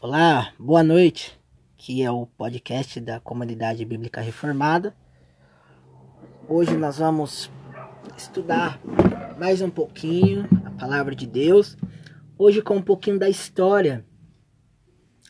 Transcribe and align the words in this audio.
Olá, 0.00 0.52
boa 0.58 0.82
noite. 0.82 1.38
Que 1.76 2.02
é 2.02 2.10
o 2.10 2.26
podcast 2.26 3.00
da 3.00 3.20
Comunidade 3.20 3.84
Bíblica 3.84 4.20
Reformada. 4.20 4.94
Hoje 6.48 6.76
nós 6.76 6.98
vamos 6.98 7.50
estudar 8.16 8.80
mais 9.38 9.62
um 9.62 9.70
pouquinho 9.70 10.48
a 10.66 10.70
palavra 10.72 11.14
de 11.14 11.26
Deus. 11.26 11.76
Hoje 12.36 12.60
com 12.60 12.76
um 12.76 12.82
pouquinho 12.82 13.18
da 13.18 13.28
história 13.28 14.04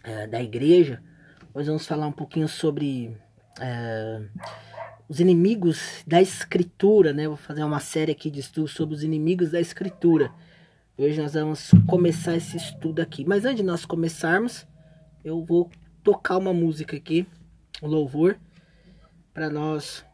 é, 0.02 0.26
da 0.26 0.42
igreja. 0.42 1.02
Hoje 1.54 1.68
vamos 1.68 1.86
falar 1.86 2.06
um 2.06 2.12
pouquinho 2.12 2.48
sobre 2.48 3.16
é, 3.60 4.22
os 5.08 5.20
inimigos 5.20 6.02
da 6.06 6.22
escritura, 6.22 7.12
né? 7.12 7.28
Vou 7.28 7.36
fazer 7.36 7.62
uma 7.62 7.80
série 7.80 8.12
aqui 8.12 8.30
de 8.30 8.40
estudos 8.40 8.72
sobre 8.72 8.94
os 8.94 9.04
inimigos 9.04 9.50
da 9.50 9.60
escritura. 9.60 10.32
Hoje 10.94 11.22
nós 11.22 11.32
vamos 11.32 11.70
começar 11.86 12.36
esse 12.36 12.58
estudo 12.58 13.00
aqui. 13.00 13.24
Mas 13.24 13.46
antes 13.46 13.56
de 13.56 13.62
nós 13.62 13.86
começarmos, 13.86 14.66
eu 15.24 15.42
vou 15.42 15.70
tocar 16.02 16.36
uma 16.36 16.52
música 16.52 16.94
aqui, 16.94 17.26
um 17.82 17.86
louvor, 17.88 18.38
para 19.32 19.48
nós 19.48 20.04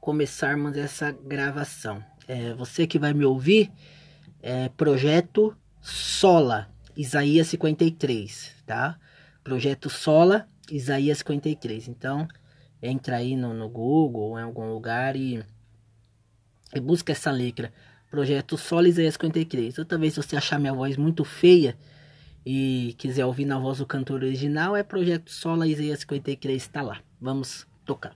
começarmos 0.00 0.74
essa 0.78 1.12
gravação. 1.12 2.02
É, 2.26 2.54
você 2.54 2.86
que 2.86 2.98
vai 2.98 3.12
me 3.12 3.26
ouvir, 3.26 3.70
é 4.40 4.70
Projeto 4.70 5.54
Sola, 5.82 6.70
Isaías 6.96 7.48
53, 7.48 8.56
tá? 8.64 8.98
Projeto 9.44 9.90
Sola, 9.90 10.48
Isaías 10.70 11.18
53. 11.18 11.88
Então, 11.88 12.26
entra 12.80 13.16
aí 13.16 13.36
no, 13.36 13.52
no 13.52 13.68
Google 13.68 14.30
ou 14.30 14.38
em 14.38 14.42
algum 14.42 14.72
lugar 14.72 15.14
e, 15.14 15.44
e 16.74 16.80
busca 16.80 17.12
essa 17.12 17.30
letra. 17.30 17.70
Projeto 18.14 18.56
Sola, 18.56 18.88
Isaías 18.88 19.14
53. 19.14 19.76
Outra 19.76 19.98
vez, 19.98 20.14
se 20.14 20.22
você 20.22 20.36
achar 20.36 20.60
minha 20.60 20.72
voz 20.72 20.96
muito 20.96 21.24
feia 21.24 21.76
e 22.46 22.94
quiser 22.96 23.26
ouvir 23.26 23.44
na 23.44 23.58
voz 23.58 23.78
do 23.78 23.86
cantor 23.86 24.22
original, 24.22 24.76
é 24.76 24.84
Projeto 24.84 25.32
Sola, 25.32 25.66
Isaías 25.66 25.98
53, 25.98 26.62
está 26.62 26.80
lá. 26.80 27.00
Vamos 27.20 27.66
tocar. 27.84 28.14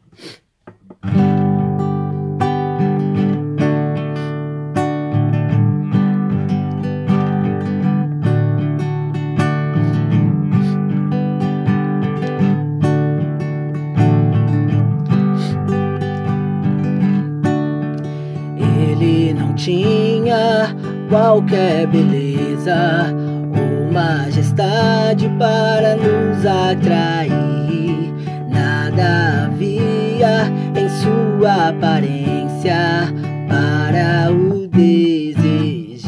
Qualquer 21.08 21.86
beleza 21.86 23.14
ou 23.54 23.92
majestade 23.92 25.28
para 25.38 25.96
nos 25.96 26.44
atrair. 26.44 28.12
Nada 28.48 29.46
havia 29.46 30.50
em 30.76 30.88
sua 30.88 31.68
aparência 31.68 33.12
para 33.48 34.30
o 34.32 34.68
desejarmos. 34.68 35.98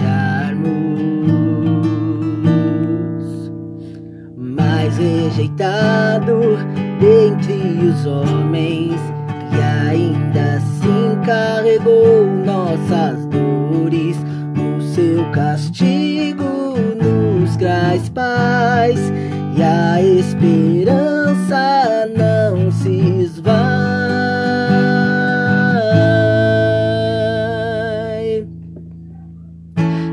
Mas 4.36 4.96
rejeitado 4.98 6.58
dentre 7.00 7.88
os 7.88 8.06
homens, 8.06 9.00
e 9.52 9.60
ainda 9.88 10.56
assim 10.56 11.18
carregou 11.24 12.26
nossas 12.44 13.19
castigo 15.32 16.74
nos 17.00 17.56
traz 17.56 18.08
paz 18.08 18.98
e 19.56 19.62
a 19.62 20.02
esperança 20.02 21.66
não 22.16 22.70
se 22.70 23.22
esvai. 23.22 23.60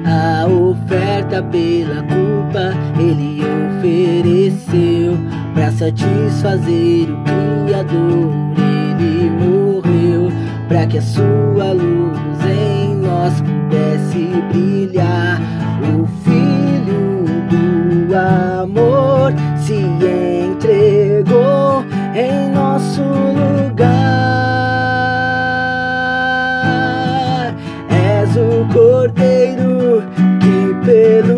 A 0.05 0.47
oferta 0.47 1.43
pela 1.43 2.03
culpa 2.03 2.73
ele 2.99 3.41
ofereceu 3.77 5.17
para 5.53 5.71
satisfazer 5.71 7.09
o 7.09 7.23
Criador. 7.65 8.47
Ele 8.99 9.29
morreu 9.29 10.31
para 10.67 10.85
que 10.87 10.97
a 10.97 11.01
sua 11.01 11.71
luz 11.73 12.17
em 12.45 12.95
nós 12.95 13.41
pudesse 13.67 14.29
brilhar. 14.49 15.41
O 15.83 16.07
Filho 16.23 17.25
do 17.49 18.15
amor 18.15 19.33
se 19.59 19.75
entregou 20.53 21.83
em 22.15 22.49
nosso 22.51 23.01
lugar. 23.01 23.85
És 27.89 28.35
o 28.37 28.65
Cordeiro 28.73 30.03
que 30.39 30.73
pelos 30.85 31.36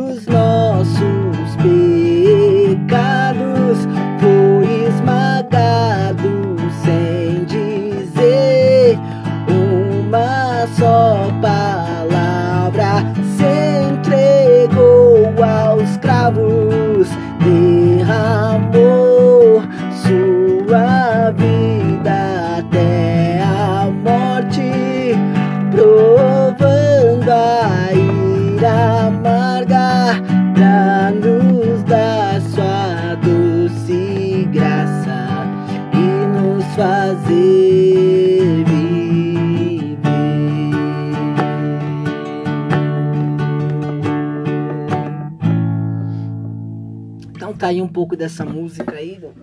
aí 47.70 47.82
um 47.82 47.88
pouco 47.88 48.16
dessa 48.18 48.44
música 48.44 48.96
aí 48.96 49.20
do 49.20 49.34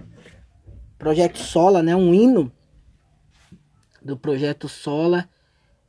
Projeto 0.98 1.38
Sola, 1.38 1.82
né? 1.82 1.94
Um 1.94 2.12
hino 2.12 2.52
do 4.02 4.16
Projeto 4.16 4.68
Sola, 4.68 5.28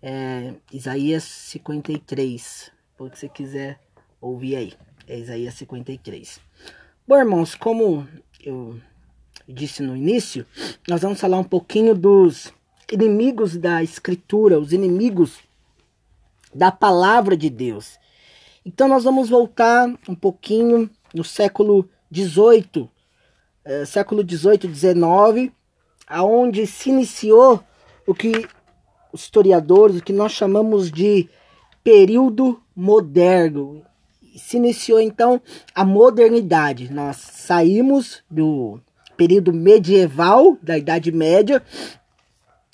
é, 0.01 0.53
Isaías 0.71 1.23
53. 1.23 2.71
Por 2.95 3.09
que 3.09 3.19
você 3.19 3.27
quiser 3.27 3.79
ouvir 4.21 4.55
aí, 4.55 4.73
é 5.07 5.17
Isaías 5.17 5.55
53. 5.55 6.39
Bom, 7.07 7.17
irmãos, 7.17 7.55
como 7.55 8.07
eu 8.43 8.79
disse 9.47 9.81
no 9.81 9.95
início, 9.95 10.45
nós 10.87 11.01
vamos 11.01 11.19
falar 11.19 11.39
um 11.39 11.43
pouquinho 11.43 11.95
dos 11.95 12.53
inimigos 12.91 13.57
da 13.57 13.81
Escritura, 13.81 14.59
os 14.59 14.73
inimigos 14.73 15.39
da 16.53 16.71
palavra 16.71 17.35
de 17.35 17.49
Deus. 17.49 17.99
Então 18.65 18.87
nós 18.87 19.03
vamos 19.03 19.29
voltar 19.29 19.87
um 20.07 20.15
pouquinho 20.15 20.89
no 21.13 21.23
século 21.23 21.89
18, 22.09 22.89
é, 23.65 23.85
século 23.85 24.23
18, 24.23 24.67
19, 24.67 25.51
aonde 26.07 26.65
se 26.65 26.89
iniciou 26.89 27.61
o 28.05 28.13
que 28.13 28.47
os 29.11 29.21
historiadores, 29.21 29.97
o 29.97 30.03
que 30.03 30.13
nós 30.13 30.31
chamamos 30.31 30.91
de 30.91 31.29
período 31.83 32.61
moderno. 32.75 33.83
Se 34.35 34.57
iniciou 34.57 34.99
então 34.99 35.41
a 35.73 35.83
modernidade. 35.83 36.93
Nós 36.93 37.17
saímos 37.17 38.23
do 38.29 38.79
período 39.17 39.51
medieval, 39.51 40.57
da 40.61 40.77
Idade 40.77 41.11
Média, 41.11 41.63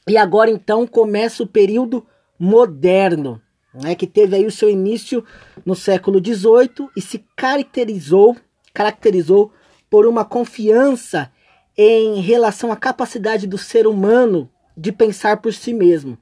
e 0.07 0.18
agora 0.18 0.51
então 0.51 0.86
começa 0.86 1.41
o 1.41 1.47
período 1.47 2.06
moderno, 2.38 3.41
né, 3.74 3.95
que 3.95 4.06
teve 4.06 4.36
aí 4.36 4.45
o 4.45 4.51
seu 4.51 4.69
início 4.69 5.24
no 5.65 5.75
século 5.75 6.19
XVIII 6.19 6.89
e 6.95 7.01
se 7.01 7.24
caracterizou 7.36 8.36
caracterizou 8.74 9.52
por 9.90 10.06
uma 10.06 10.25
confiança 10.25 11.31
em 11.78 12.20
relação 12.22 12.72
à 12.72 12.75
capacidade 12.75 13.48
do 13.48 13.58
ser 13.58 13.88
humano 13.88 14.50
de 14.75 14.92
pensar 14.92 15.38
por 15.38 15.54
si 15.54 15.74
mesmo. 15.74 16.18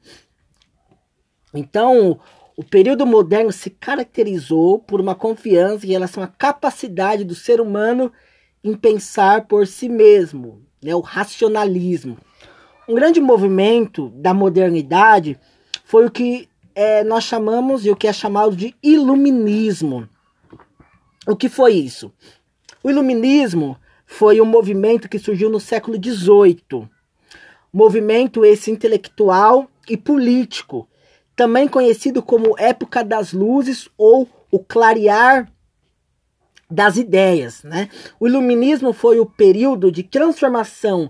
Então, 1.53 2.19
o 2.55 2.63
período 2.63 3.05
moderno 3.05 3.51
se 3.51 3.69
caracterizou 3.69 4.79
por 4.79 4.99
uma 4.99 5.15
confiança 5.15 5.85
em 5.85 5.89
relação 5.89 6.21
à 6.21 6.27
capacidade 6.27 7.23
do 7.23 7.35
ser 7.35 7.59
humano 7.61 8.11
em 8.63 8.75
pensar 8.75 9.47
por 9.47 9.65
si 9.65 9.89
mesmo, 9.89 10.61
né, 10.83 10.93
o 10.93 10.99
racionalismo. 10.99 12.17
Um 12.87 12.93
grande 12.93 13.19
movimento 13.19 14.09
da 14.15 14.33
modernidade 14.33 15.39
foi 15.85 16.05
o 16.05 16.11
que 16.11 16.49
é, 16.75 17.03
nós 17.03 17.23
chamamos 17.23 17.85
e 17.85 17.89
o 17.89 17.95
que 17.95 18.07
é 18.07 18.13
chamado 18.13 18.55
de 18.55 18.75
iluminismo. 18.81 20.07
O 21.27 21.35
que 21.35 21.49
foi 21.49 21.73
isso? 21.73 22.11
O 22.83 22.89
iluminismo 22.89 23.77
foi 24.05 24.41
um 24.41 24.45
movimento 24.45 25.07
que 25.07 25.19
surgiu 25.19 25.49
no 25.49 25.59
século 25.59 25.97
XVIII. 25.97 26.87
Movimento 27.71 28.43
esse 28.43 28.69
intelectual 28.69 29.69
e 29.87 29.95
político, 29.95 30.87
também 31.35 31.67
conhecido 31.67 32.21
como 32.21 32.59
época 32.59 33.03
das 33.03 33.31
luzes 33.31 33.89
ou 33.97 34.27
o 34.51 34.59
clarear 34.59 35.51
das 36.69 36.97
ideias. 36.97 37.63
Né? 37.63 37.89
O 38.19 38.27
iluminismo 38.27 38.93
foi 38.93 39.19
o 39.19 39.25
período 39.25 39.91
de 39.91 40.03
transformação 40.03 41.09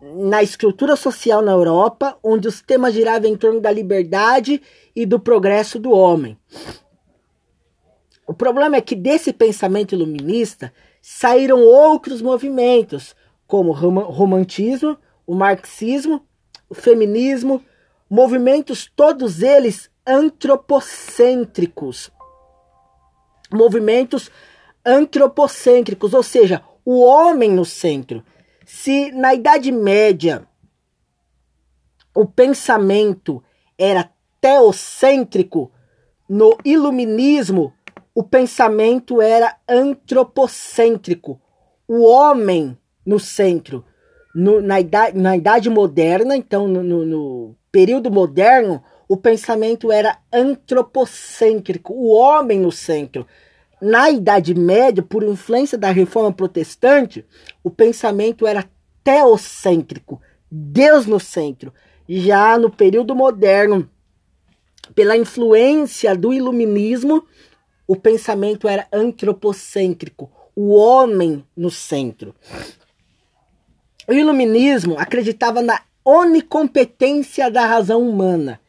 na 0.00 0.42
estrutura 0.42 0.94
social 0.94 1.42
na 1.42 1.52
Europa, 1.52 2.18
onde 2.22 2.46
os 2.48 2.60
temas 2.60 2.94
giravam 2.94 3.28
em 3.28 3.36
torno 3.36 3.60
da 3.60 3.70
liberdade 3.70 4.62
e 4.94 5.06
do 5.06 5.18
progresso 5.18 5.78
do 5.78 5.90
homem. 5.90 6.38
O 8.26 8.34
problema 8.34 8.76
é 8.76 8.80
que 8.80 8.94
desse 8.94 9.32
pensamento 9.32 9.94
iluminista 9.94 10.72
saíram 11.08 11.60
outros 11.60 12.20
movimentos, 12.20 13.14
como 13.46 13.70
o 13.70 14.10
romantismo, 14.10 14.98
o 15.24 15.36
marxismo, 15.36 16.26
o 16.68 16.74
feminismo, 16.74 17.64
movimentos 18.10 18.90
todos 18.96 19.40
eles 19.40 19.88
antropocêntricos. 20.04 22.10
Movimentos 23.52 24.32
antropocêntricos, 24.84 26.12
ou 26.12 26.24
seja, 26.24 26.60
o 26.84 27.04
homem 27.04 27.52
no 27.52 27.64
centro. 27.64 28.24
Se 28.64 29.12
na 29.12 29.32
Idade 29.32 29.70
Média 29.70 30.44
o 32.12 32.26
pensamento 32.26 33.40
era 33.78 34.10
teocêntrico, 34.40 35.70
no 36.28 36.58
iluminismo 36.64 37.72
o 38.16 38.22
pensamento 38.22 39.20
era 39.20 39.58
antropocêntrico. 39.68 41.38
O 41.86 42.02
homem 42.06 42.74
no 43.04 43.20
centro. 43.20 43.84
No, 44.34 44.62
na, 44.62 44.80
idade, 44.80 45.18
na 45.18 45.36
idade 45.36 45.68
moderna, 45.68 46.34
então 46.34 46.66
no, 46.66 46.82
no, 46.82 47.04
no 47.04 47.56
período 47.70 48.10
moderno, 48.10 48.82
o 49.06 49.18
pensamento 49.18 49.92
era 49.92 50.18
antropocêntrico, 50.32 51.92
o 51.92 52.08
homem 52.08 52.58
no 52.58 52.72
centro. 52.72 53.26
Na 53.82 54.10
Idade 54.10 54.54
Média, 54.54 55.02
por 55.02 55.22
influência 55.22 55.76
da 55.76 55.90
reforma 55.90 56.32
protestante, 56.32 57.22
o 57.62 57.70
pensamento 57.70 58.46
era 58.46 58.64
teocêntrico, 59.04 60.22
Deus 60.50 61.04
no 61.06 61.20
centro. 61.20 61.70
Já 62.08 62.58
no 62.58 62.70
período 62.70 63.14
moderno, 63.14 63.88
pela 64.94 65.16
influência 65.16 66.14
do 66.14 66.32
iluminismo, 66.32 67.24
o 67.86 67.94
pensamento 67.96 68.66
era 68.68 68.86
antropocêntrico, 68.92 70.30
o 70.54 70.74
homem 70.74 71.44
no 71.56 71.70
centro. 71.70 72.34
O 74.08 74.12
iluminismo 74.12 74.98
acreditava 74.98 75.60
na 75.60 75.80
onicompetência 76.04 77.50
da 77.50 77.66
razão 77.66 78.08
humana. 78.08 78.60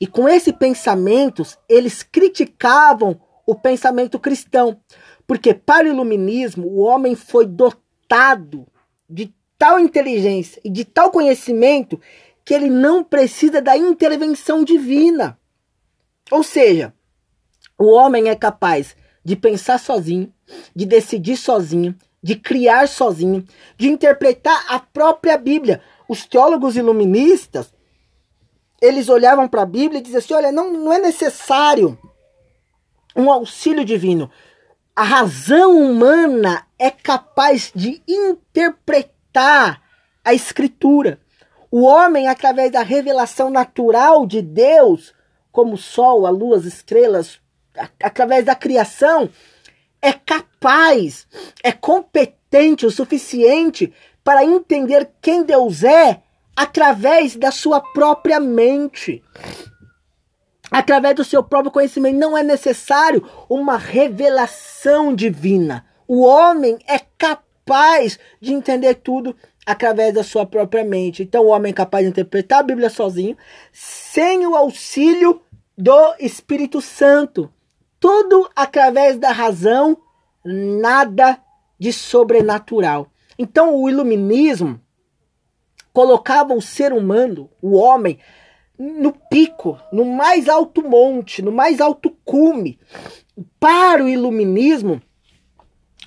E 0.00 0.06
com 0.06 0.28
esse 0.28 0.52
pensamento, 0.52 1.42
eles 1.68 2.02
criticavam 2.02 3.20
o 3.46 3.54
pensamento 3.54 4.18
cristão. 4.18 4.80
Porque 5.26 5.54
para 5.54 5.86
o 5.86 5.90
iluminismo, 5.90 6.66
o 6.66 6.78
homem 6.78 7.14
foi 7.14 7.46
dotado 7.46 8.66
de 9.08 9.32
tal 9.56 9.78
inteligência 9.78 10.60
e 10.64 10.70
de 10.70 10.84
tal 10.84 11.10
conhecimento 11.10 12.00
que 12.44 12.54
ele 12.54 12.70
não 12.70 13.02
precisa 13.02 13.60
da 13.60 13.76
intervenção 13.76 14.64
divina. 14.64 15.38
Ou 16.30 16.42
seja, 16.42 16.94
o 17.78 17.86
homem 17.92 18.28
é 18.28 18.34
capaz 18.34 18.96
de 19.24 19.36
pensar 19.36 19.78
sozinho, 19.78 20.32
de 20.74 20.84
decidir 20.84 21.36
sozinho, 21.36 21.94
de 22.20 22.34
criar 22.34 22.88
sozinho, 22.88 23.46
de 23.76 23.88
interpretar 23.88 24.64
a 24.68 24.80
própria 24.80 25.38
Bíblia. 25.38 25.80
Os 26.08 26.26
teólogos 26.26 26.76
iluministas, 26.76 27.72
eles 28.80 29.08
olhavam 29.08 29.46
para 29.46 29.62
a 29.62 29.66
Bíblia 29.66 30.00
e 30.00 30.02
diziam 30.02 30.18
assim: 30.18 30.34
olha, 30.34 30.50
não, 30.50 30.72
não 30.72 30.92
é 30.92 30.98
necessário 30.98 31.96
um 33.14 33.30
auxílio 33.30 33.84
divino. 33.84 34.30
A 34.96 35.04
razão 35.04 35.78
humana 35.78 36.66
é 36.78 36.90
capaz 36.90 37.70
de 37.74 38.02
interpretar 38.08 39.80
a 40.24 40.34
Escritura. 40.34 41.20
O 41.70 41.82
homem, 41.82 42.26
através 42.26 42.72
da 42.72 42.82
revelação 42.82 43.50
natural 43.50 44.26
de 44.26 44.42
Deus, 44.42 45.14
como 45.52 45.74
o 45.74 45.78
sol, 45.78 46.26
a 46.26 46.30
lua, 46.30 46.56
as 46.56 46.64
estrelas, 46.64 47.40
através 48.02 48.44
da 48.44 48.54
criação, 48.54 49.28
é 50.00 50.12
capaz, 50.12 51.26
é 51.62 51.72
competente 51.72 52.86
o 52.86 52.90
suficiente 52.90 53.92
para 54.22 54.44
entender 54.44 55.10
quem 55.20 55.42
Deus 55.42 55.84
é 55.84 56.22
através 56.54 57.36
da 57.36 57.50
sua 57.50 57.80
própria 57.80 58.40
mente 58.40 59.22
através 60.70 61.14
do 61.14 61.24
seu 61.24 61.42
próprio 61.42 61.72
conhecimento. 61.72 62.18
Não 62.18 62.36
é 62.36 62.42
necessário 62.42 63.26
uma 63.48 63.76
revelação 63.76 65.14
divina. 65.14 65.84
O 66.06 66.22
homem 66.22 66.78
é 66.86 66.98
capaz 67.18 68.18
de 68.40 68.52
entender 68.52 68.94
tudo 68.94 69.34
através 69.66 70.14
da 70.14 70.24
sua 70.24 70.46
própria 70.46 70.84
mente. 70.84 71.22
Então, 71.22 71.44
o 71.44 71.48
homem 71.48 71.70
é 71.70 71.74
capaz 71.74 72.04
de 72.04 72.10
interpretar 72.10 72.60
a 72.60 72.62
Bíblia 72.62 72.88
sozinho, 72.88 73.36
sem 73.72 74.46
o 74.46 74.54
auxílio 74.54 75.42
do 75.76 76.14
Espírito 76.18 76.80
Santo. 76.80 77.52
Tudo 78.10 78.48
através 78.56 79.18
da 79.18 79.32
razão, 79.32 79.94
nada 80.42 81.38
de 81.78 81.92
sobrenatural. 81.92 83.08
Então, 83.38 83.76
o 83.76 83.86
iluminismo 83.86 84.80
colocava 85.92 86.54
o 86.54 86.62
ser 86.62 86.94
humano, 86.94 87.50
o 87.60 87.76
homem, 87.76 88.18
no 88.78 89.12
pico, 89.12 89.78
no 89.92 90.06
mais 90.06 90.48
alto 90.48 90.82
monte, 90.88 91.42
no 91.42 91.52
mais 91.52 91.82
alto 91.82 92.16
cume. 92.24 92.78
Para 93.60 94.02
o 94.02 94.08
iluminismo, 94.08 95.02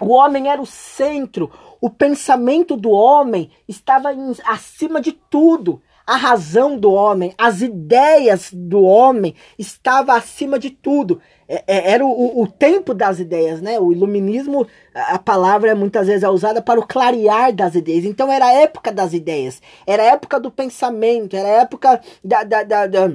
o 0.01 0.07
homem 0.07 0.50
era 0.50 0.59
o 0.59 0.65
centro, 0.65 1.51
o 1.80 1.88
pensamento 1.88 2.75
do 2.75 2.89
homem 2.89 3.51
estava 3.68 4.12
em, 4.12 4.33
acima 4.48 5.00
de 5.00 5.12
tudo. 5.12 5.80
A 6.12 6.18
razão 6.18 6.78
do 6.78 6.92
homem, 6.92 7.34
as 7.38 7.62
ideias 7.62 8.50
do 8.52 8.84
homem 8.84 9.34
estava 9.58 10.13
acima 10.13 10.60
de 10.60 10.69
tudo. 10.69 11.22
É, 11.48 11.63
é, 11.66 11.92
era 11.94 12.06
o, 12.06 12.42
o, 12.42 12.46
tempo 12.46 12.94
das 12.94 13.18
ideias, 13.18 13.62
né? 13.62 13.80
O 13.80 13.94
iluminismo, 13.94 14.68
a 14.94 15.18
palavra 15.18 15.74
muitas 15.74 16.08
vezes 16.08 16.24
é 16.24 16.30
usada 16.30 16.62
para 16.62 16.82
o 16.82 16.86
clarear 16.86 17.56
das 17.56 17.75
ideias. 17.75 18.03
Então 18.03 18.30
era 18.30 18.48
a 18.48 18.51
época 18.51 18.91
das 18.91 19.13
ideias, 19.13 19.62
era 19.88 20.03
a 20.03 20.08
época 20.08 20.38
do 20.38 20.51
pensamento, 20.51 21.34
era 21.34 21.48
a 21.48 21.62
época 21.62 22.01
da, 22.22 22.44
da, 22.44 22.63
da, 22.63 22.88
da, 22.88 23.12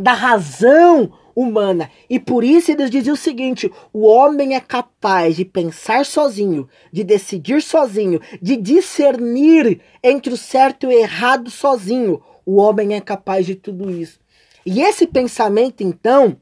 da 0.00 0.12
razão 0.14 1.12
humana. 1.36 1.90
E 2.08 2.18
por 2.18 2.42
isso 2.42 2.72
eles 2.72 2.90
diziam 2.90 3.12
o 3.12 3.18
seguinte: 3.18 3.70
o 3.92 4.06
homem 4.06 4.56
é 4.56 4.60
capaz 4.60 5.36
de 5.36 5.44
pensar 5.44 6.06
sozinho, 6.06 6.66
de 6.90 7.04
decidir 7.04 7.60
sozinho, 7.60 8.20
de 8.40 8.56
discernir 8.56 9.82
entre 10.02 10.32
o 10.32 10.36
certo 10.36 10.84
e 10.84 10.86
o 10.86 10.98
errado 10.98 11.50
sozinho. 11.50 12.22
O 12.46 12.56
homem 12.56 12.94
é 12.94 13.00
capaz 13.00 13.44
de 13.44 13.54
tudo 13.54 13.90
isso. 13.90 14.18
E 14.64 14.80
esse 14.80 15.06
pensamento, 15.06 15.82
então, 15.82 16.40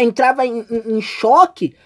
entrava 0.00 0.46
em, 0.46 0.64
em, 0.70 0.96
em 0.96 1.00
choque 1.02 1.76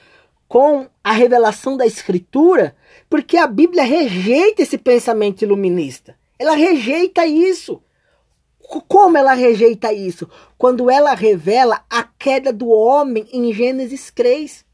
com 0.46 0.86
a 1.04 1.12
revelação 1.12 1.76
da 1.76 1.86
Escritura, 1.86 2.74
porque 3.10 3.36
a 3.36 3.46
Bíblia 3.46 3.84
rejeita 3.84 4.62
esse 4.62 4.78
pensamento 4.78 5.42
iluminista. 5.42 6.16
Ela 6.38 6.54
rejeita 6.54 7.26
isso. 7.26 7.82
Como 8.86 9.16
ela 9.16 9.32
rejeita 9.32 9.92
isso? 9.92 10.28
Quando 10.56 10.90
ela 10.90 11.14
revela 11.14 11.82
a 11.88 12.02
queda 12.02 12.52
do 12.52 12.68
homem 12.68 13.26
em 13.32 13.52
Gênesis 13.52 14.10
3. 14.10 14.64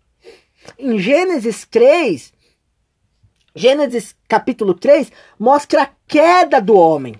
Em 0.78 0.98
Gênesis 0.98 1.64
3, 1.70 2.32
Gênesis 3.54 4.16
capítulo 4.26 4.74
3, 4.74 5.12
mostra 5.38 5.82
a 5.82 5.90
queda 6.06 6.60
do 6.60 6.74
homem. 6.74 7.14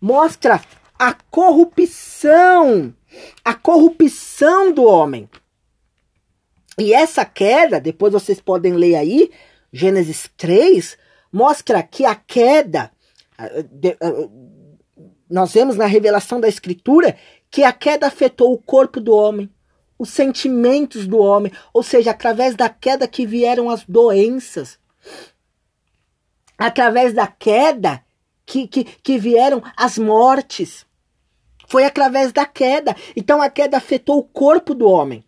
Mostra 0.00 0.60
a 0.98 1.14
corrupção 1.30 2.94
a 3.44 3.54
corrupção 3.54 4.72
do 4.72 4.84
homem. 4.84 5.28
E 6.78 6.92
essa 6.92 7.24
queda, 7.24 7.80
depois 7.80 8.12
vocês 8.12 8.40
podem 8.40 8.74
ler 8.74 8.96
aí, 8.96 9.30
Gênesis 9.72 10.30
3, 10.36 10.96
mostra 11.32 11.82
que 11.82 12.04
a 12.04 12.14
queda, 12.14 12.90
nós 15.28 15.52
vemos 15.52 15.76
na 15.76 15.86
revelação 15.86 16.40
da 16.40 16.48
Escritura 16.48 17.16
que 17.50 17.62
a 17.62 17.72
queda 17.72 18.06
afetou 18.06 18.52
o 18.52 18.58
corpo 18.58 19.00
do 19.00 19.12
homem, 19.12 19.50
os 19.98 20.10
sentimentos 20.10 21.06
do 21.06 21.18
homem, 21.18 21.52
ou 21.72 21.82
seja, 21.82 22.12
através 22.12 22.54
da 22.54 22.68
queda 22.68 23.08
que 23.08 23.26
vieram 23.26 23.68
as 23.68 23.84
doenças, 23.84 24.78
através 26.56 27.12
da 27.12 27.26
queda 27.26 28.02
que, 28.46 28.66
que, 28.66 28.84
que 28.84 29.18
vieram 29.18 29.62
as 29.76 29.98
mortes. 29.98 30.86
Foi 31.66 31.84
através 31.84 32.32
da 32.32 32.46
queda. 32.46 32.96
Então 33.14 33.42
a 33.42 33.50
queda 33.50 33.76
afetou 33.76 34.18
o 34.18 34.24
corpo 34.24 34.74
do 34.74 34.88
homem. 34.88 35.22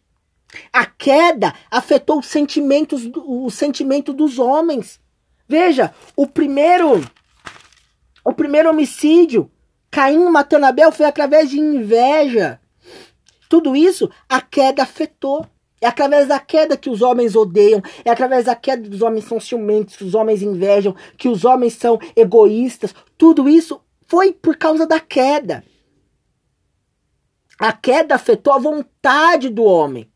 A 0.73 0.87
queda 0.87 1.55
afetou 1.71 2.19
os 2.19 2.27
sentimentos, 2.27 3.09
o 3.15 3.51
sentimento 3.51 4.13
dos 4.13 4.39
homens. 4.39 4.99
Veja, 5.47 5.95
o 6.17 6.27
primeiro, 6.27 7.05
o 8.25 8.33
primeiro 8.33 8.71
homicídio, 8.71 9.51
Caim 9.91 10.29
matando 10.31 10.67
Abel, 10.67 10.93
foi 10.93 11.07
através 11.07 11.51
de 11.51 11.59
inveja. 11.59 12.61
Tudo 13.49 13.75
isso 13.75 14.09
a 14.29 14.41
queda 14.41 14.83
afetou. 14.83 15.47
É 15.83 15.87
através 15.87 16.29
da 16.29 16.39
queda 16.39 16.77
que 16.77 16.91
os 16.91 17.01
homens 17.01 17.35
odeiam, 17.35 17.81
é 18.05 18.11
através 18.11 18.45
da 18.45 18.55
queda 18.55 18.87
que 18.87 18.95
os 18.95 19.01
homens 19.01 19.25
são 19.25 19.41
ciumentos, 19.41 19.97
que 19.97 20.05
os 20.05 20.15
homens 20.15 20.43
invejam, 20.43 20.95
que 21.17 21.27
os 21.27 21.43
homens 21.47 21.73
são 21.73 21.99
egoístas. 22.15 22.95
Tudo 23.17 23.49
isso 23.49 23.81
foi 24.07 24.31
por 24.31 24.57
causa 24.57 24.87
da 24.87 25.01
queda. 25.01 25.65
A 27.59 27.73
queda 27.73 28.15
afetou 28.15 28.53
a 28.53 28.59
vontade 28.59 29.49
do 29.49 29.65
homem. 29.65 30.11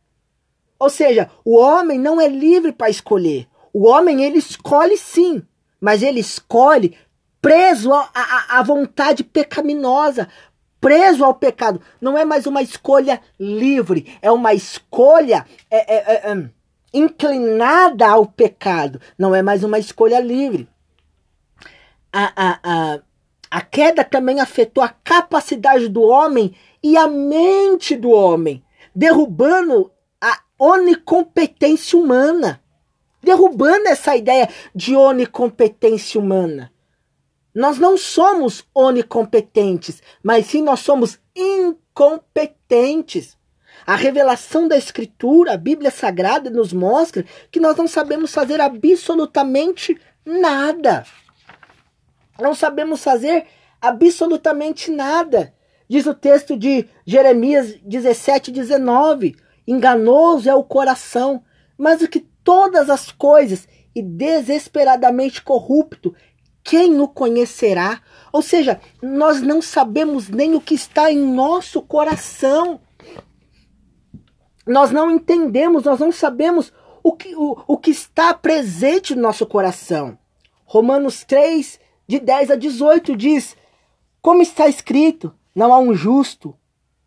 Ou 0.79 0.91
seja, 0.91 1.31
o 1.43 1.57
homem 1.57 1.99
não 1.99 2.21
é 2.21 2.29
livre 2.29 2.73
para 2.73 2.91
escolher. 2.91 3.49
O 3.73 3.87
homem 3.87 4.23
ele 4.23 4.39
escolhe 4.39 4.99
sim, 4.99 5.43
mas 5.81 6.03
ele 6.03 6.21
escolhe 6.21 6.95
preso 7.45 7.93
à 7.93 8.63
vontade 8.63 9.23
pecaminosa, 9.23 10.29
preso 10.81 11.23
ao 11.23 11.35
pecado. 11.35 11.79
Não 12.01 12.17
é 12.17 12.25
mais 12.25 12.47
uma 12.47 12.63
escolha 12.63 13.21
livre, 13.39 14.17
é 14.23 14.33
uma 14.33 14.55
escolha 14.55 15.45
é, 15.71 15.95
é, 15.95 16.15
é, 16.15 16.33
é, 16.33 16.51
inclinada 16.95 18.09
ao 18.09 18.25
pecado. 18.25 18.99
Não 19.19 19.35
é 19.35 19.43
mais 19.43 19.63
uma 19.63 19.79
escolha 19.79 20.21
livre. 20.21 20.67
A, 22.11 22.33
a, 22.35 22.61
a, 22.63 23.01
a 23.51 23.61
queda 23.61 24.03
também 24.03 24.41
afetou 24.41 24.83
a 24.83 24.89
capacidade 24.89 25.87
do 25.87 26.01
homem 26.01 26.57
e 26.83 26.97
a 26.97 27.07
mente 27.07 27.95
do 27.95 28.09
homem, 28.09 28.65
derrubando 28.95 29.93
a 30.19 30.41
onicompetência 30.59 31.99
humana. 31.99 32.59
Derrubando 33.23 33.87
essa 33.89 34.17
ideia 34.17 34.49
de 34.75 34.97
onicompetência 34.97 36.19
humana. 36.19 36.73
Nós 37.55 37.79
não 37.79 37.97
somos 37.97 38.65
onicompetentes, 38.75 40.03
mas 40.23 40.47
sim 40.47 40.63
nós 40.63 40.81
somos 40.81 41.21
incompetentes. 41.37 43.37
A 43.87 43.95
revelação 43.95 44.67
da 44.67 44.77
Escritura, 44.77 45.53
a 45.53 45.57
Bíblia 45.57 45.91
Sagrada, 45.91 46.51
nos 46.51 46.73
mostra 46.73 47.25
que 47.51 47.61
nós 47.61 47.77
não 47.77 47.87
sabemos 47.87 48.33
fazer 48.33 48.61
absolutamente 48.61 49.97
nada. 50.25 51.05
Não 52.41 52.55
sabemos 52.55 53.05
fazer 53.05 53.47
absolutamente 53.81 54.91
nada. 54.91 55.55
Diz 55.89 56.07
o 56.07 56.15
texto 56.15 56.57
de 56.57 56.89
Jeremias 57.07 57.75
17, 57.85 58.51
19: 58.51 59.37
Enganoso 59.67 60.49
é 60.49 60.55
o 60.55 60.65
coração, 60.65 61.45
mais 61.77 62.01
do 62.01 62.09
que 62.09 62.21
todas 62.43 62.91
as 62.91 63.13
coisas, 63.13 63.69
e 63.95 64.03
desesperadamente 64.03 65.43
corrupto, 65.43 66.15
quem 66.65 66.99
o 66.99 67.07
conhecerá? 67.07 68.01
Ou 68.33 68.41
seja, 68.41 68.81
nós 69.03 69.43
não 69.43 69.61
sabemos 69.61 70.31
nem 70.31 70.55
o 70.55 70.61
que 70.61 70.75
está 70.75 71.13
em 71.13 71.19
nosso 71.19 71.83
coração. 71.83 72.81
Nós 74.67 74.91
não 74.91 75.11
entendemos, 75.11 75.85
nós 75.85 76.01
não 76.01 76.11
sabemos 76.11 76.73
o 77.03 77.13
que, 77.13 77.37
o, 77.37 77.63
o 77.69 77.77
que 77.77 77.91
está 77.91 78.33
presente 78.33 79.15
no 79.15 79.21
nosso 79.21 79.45
coração. 79.45 80.19
Romanos 80.65 81.23
3, 81.23 81.79
de 82.09 82.19
10 82.19 82.53
a 82.53 82.57
18 82.57 83.15
diz: 83.15 83.55
Como 84.23 84.41
está 84.41 84.67
escrito, 84.67 85.35
não 85.55 85.73
há 85.73 85.79
um 85.79 85.95
justo, 85.95 86.57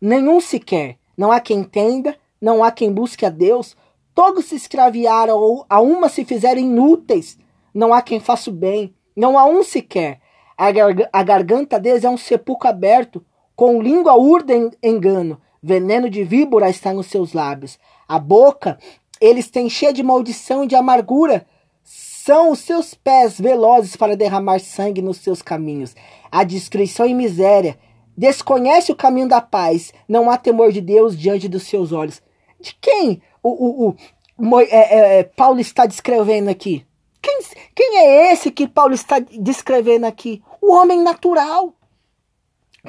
nenhum 0.00 0.40
sequer, 0.40 0.98
não 1.16 1.32
há 1.32 1.40
quem 1.40 1.58
entenda, 1.58 2.16
não 2.40 2.62
há 2.62 2.70
quem 2.70 2.92
busque 2.92 3.26
a 3.26 3.28
Deus, 3.28 3.76
todos 4.14 4.46
se 4.46 4.54
extraviaram, 4.54 5.66
a 5.68 5.80
uma 5.80 6.08
se 6.08 6.24
fizeram 6.24 6.60
inúteis, 6.60 7.36
não 7.74 7.92
há 7.92 8.00
quem 8.00 8.20
faça 8.20 8.50
o 8.50 8.52
bem, 8.52 8.94
não 9.18 9.36
há 9.36 9.44
um 9.44 9.62
sequer. 9.62 10.20
A, 10.56 10.70
gar 10.70 10.94
a 11.12 11.22
garganta 11.22 11.78
deles 11.78 12.04
é 12.04 12.08
um 12.08 12.16
sepulcro 12.16 12.68
aberto, 12.68 13.24
com 13.56 13.82
língua 13.82 14.14
urda 14.14 14.54
engano. 14.82 15.40
Veneno 15.60 16.08
de 16.08 16.22
víbora 16.22 16.70
está 16.70 16.94
nos 16.94 17.06
seus 17.06 17.32
lábios. 17.32 17.78
A 18.06 18.18
boca 18.18 18.78
eles 19.20 19.50
têm 19.50 19.68
cheia 19.68 19.92
de 19.92 20.02
maldição 20.02 20.62
e 20.62 20.68
de 20.68 20.76
amargura. 20.76 21.44
São 21.82 22.52
os 22.52 22.60
seus 22.60 22.94
pés 22.94 23.40
velozes 23.40 23.96
para 23.96 24.16
derramar 24.16 24.60
sangue 24.60 25.02
nos 25.02 25.16
seus 25.16 25.42
caminhos. 25.42 25.96
A 26.30 26.44
destruição 26.44 27.04
e 27.04 27.14
miséria. 27.14 27.76
Desconhece 28.16 28.92
o 28.92 28.96
caminho 28.96 29.28
da 29.28 29.40
paz. 29.40 29.92
Não 30.08 30.30
há 30.30 30.36
temor 30.36 30.70
de 30.70 30.80
Deus 30.80 31.18
diante 31.18 31.48
dos 31.48 31.64
seus 31.64 31.90
olhos. 31.90 32.22
De 32.60 32.76
quem 32.80 33.20
o, 33.42 33.88
o, 33.88 33.96
o 34.36 34.60
é, 34.60 35.18
é, 35.18 35.24
Paulo 35.24 35.58
está 35.58 35.86
descrevendo 35.86 36.48
aqui? 36.48 36.86
Quem, 37.20 37.40
quem 37.74 37.98
é 37.98 38.32
esse 38.32 38.50
que 38.50 38.68
Paulo 38.68 38.94
está 38.94 39.18
descrevendo 39.18 40.04
aqui? 40.04 40.42
O 40.60 40.72
homem 40.72 41.02
natural. 41.02 41.74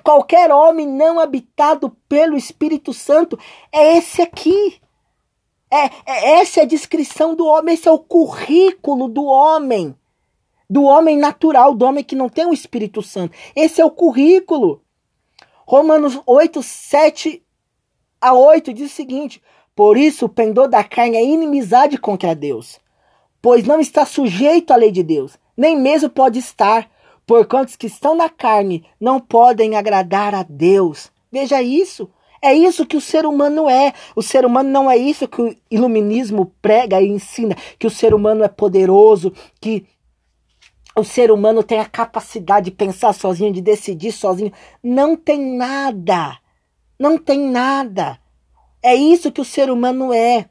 Qualquer 0.04 0.52
homem 0.52 0.88
não 0.88 1.20
habitado 1.20 1.90
pelo 2.08 2.38
Espírito 2.38 2.94
Santo 2.94 3.38
é 3.72 3.98
esse 3.98 4.22
aqui. 4.22 4.80
É, 5.72 5.86
é, 6.06 6.40
essa 6.40 6.62
é 6.62 6.64
a 6.64 6.68
descrição 6.68 7.36
do 7.36 7.46
homem, 7.46 7.74
esse 7.74 7.88
é 7.88 7.92
o 7.92 8.00
currículo 8.00 9.08
do 9.08 9.26
homem. 9.26 9.96
Do 10.70 10.84
homem 10.84 11.18
natural, 11.18 11.74
do 11.74 11.86
homem 11.86 12.04
que 12.04 12.16
não 12.16 12.30
tem 12.30 12.46
o 12.46 12.54
Espírito 12.54 13.02
Santo. 13.02 13.36
Esse 13.56 13.82
é 13.82 13.86
o 13.86 13.92
currículo. 13.92 14.82
Romanos 15.66 16.20
8, 16.26 16.62
7 16.62 17.44
a 18.22 18.34
8 18.34 18.74
diz 18.74 18.92
o 18.92 18.96
seguinte: 18.96 19.42
Por 19.76 19.98
isso 19.98 20.26
o 20.26 20.30
pendor 20.30 20.68
da 20.68 20.84
carne 20.84 21.18
é 21.18 21.24
inimizade 21.24 21.98
contra 21.98 22.36
Deus 22.36 22.80
pois 23.42 23.66
não 23.66 23.80
está 23.80 24.06
sujeito 24.06 24.72
à 24.72 24.76
lei 24.76 24.92
de 24.92 25.04
Deus, 25.04 25.38
nem 25.56 25.78
mesmo 25.78 26.10
pode 26.10 26.40
estar, 26.40 26.90
porquanto 27.26 27.70
os 27.70 27.76
que 27.76 27.88
estão 27.88 28.16
na 28.16 28.30
carne 28.30 28.86
não 29.00 29.20
podem 29.20 29.76
agradar 29.76 30.34
a 30.34 30.44
Deus. 30.44 31.12
Veja 31.32 31.62
isso. 31.62 32.10
É 32.42 32.54
isso 32.54 32.86
que 32.86 32.96
o 32.96 33.02
ser 33.02 33.26
humano 33.26 33.70
é. 33.70 33.94
O 34.16 34.22
ser 34.22 34.46
humano 34.46 34.70
não 34.70 34.90
é 34.90 34.96
isso 34.98 35.28
que 35.28 35.42
o 35.42 35.56
iluminismo 35.70 36.54
prega 36.62 37.02
e 37.02 37.10
ensina, 37.10 37.56
que 37.78 37.86
o 37.86 37.90
ser 37.90 38.14
humano 38.14 38.44
é 38.44 38.48
poderoso, 38.48 39.34
que 39.60 39.86
o 40.96 41.04
ser 41.04 41.32
humano 41.32 41.64
tem 41.64 41.80
a 41.80 41.86
capacidade 41.86 42.66
de 42.66 42.72
pensar 42.72 43.14
sozinho, 43.14 43.54
de 43.54 43.62
decidir 43.62 44.12
sozinho. 44.12 44.54
Não 44.82 45.16
tem 45.16 45.58
nada. 45.58 46.38
Não 46.98 47.18
tem 47.18 47.40
nada. 47.40 48.20
É 48.82 48.96
isso 48.96 49.32
que 49.32 49.42
o 49.42 49.46
ser 49.46 49.70
humano 49.70 50.14
é. 50.14 50.50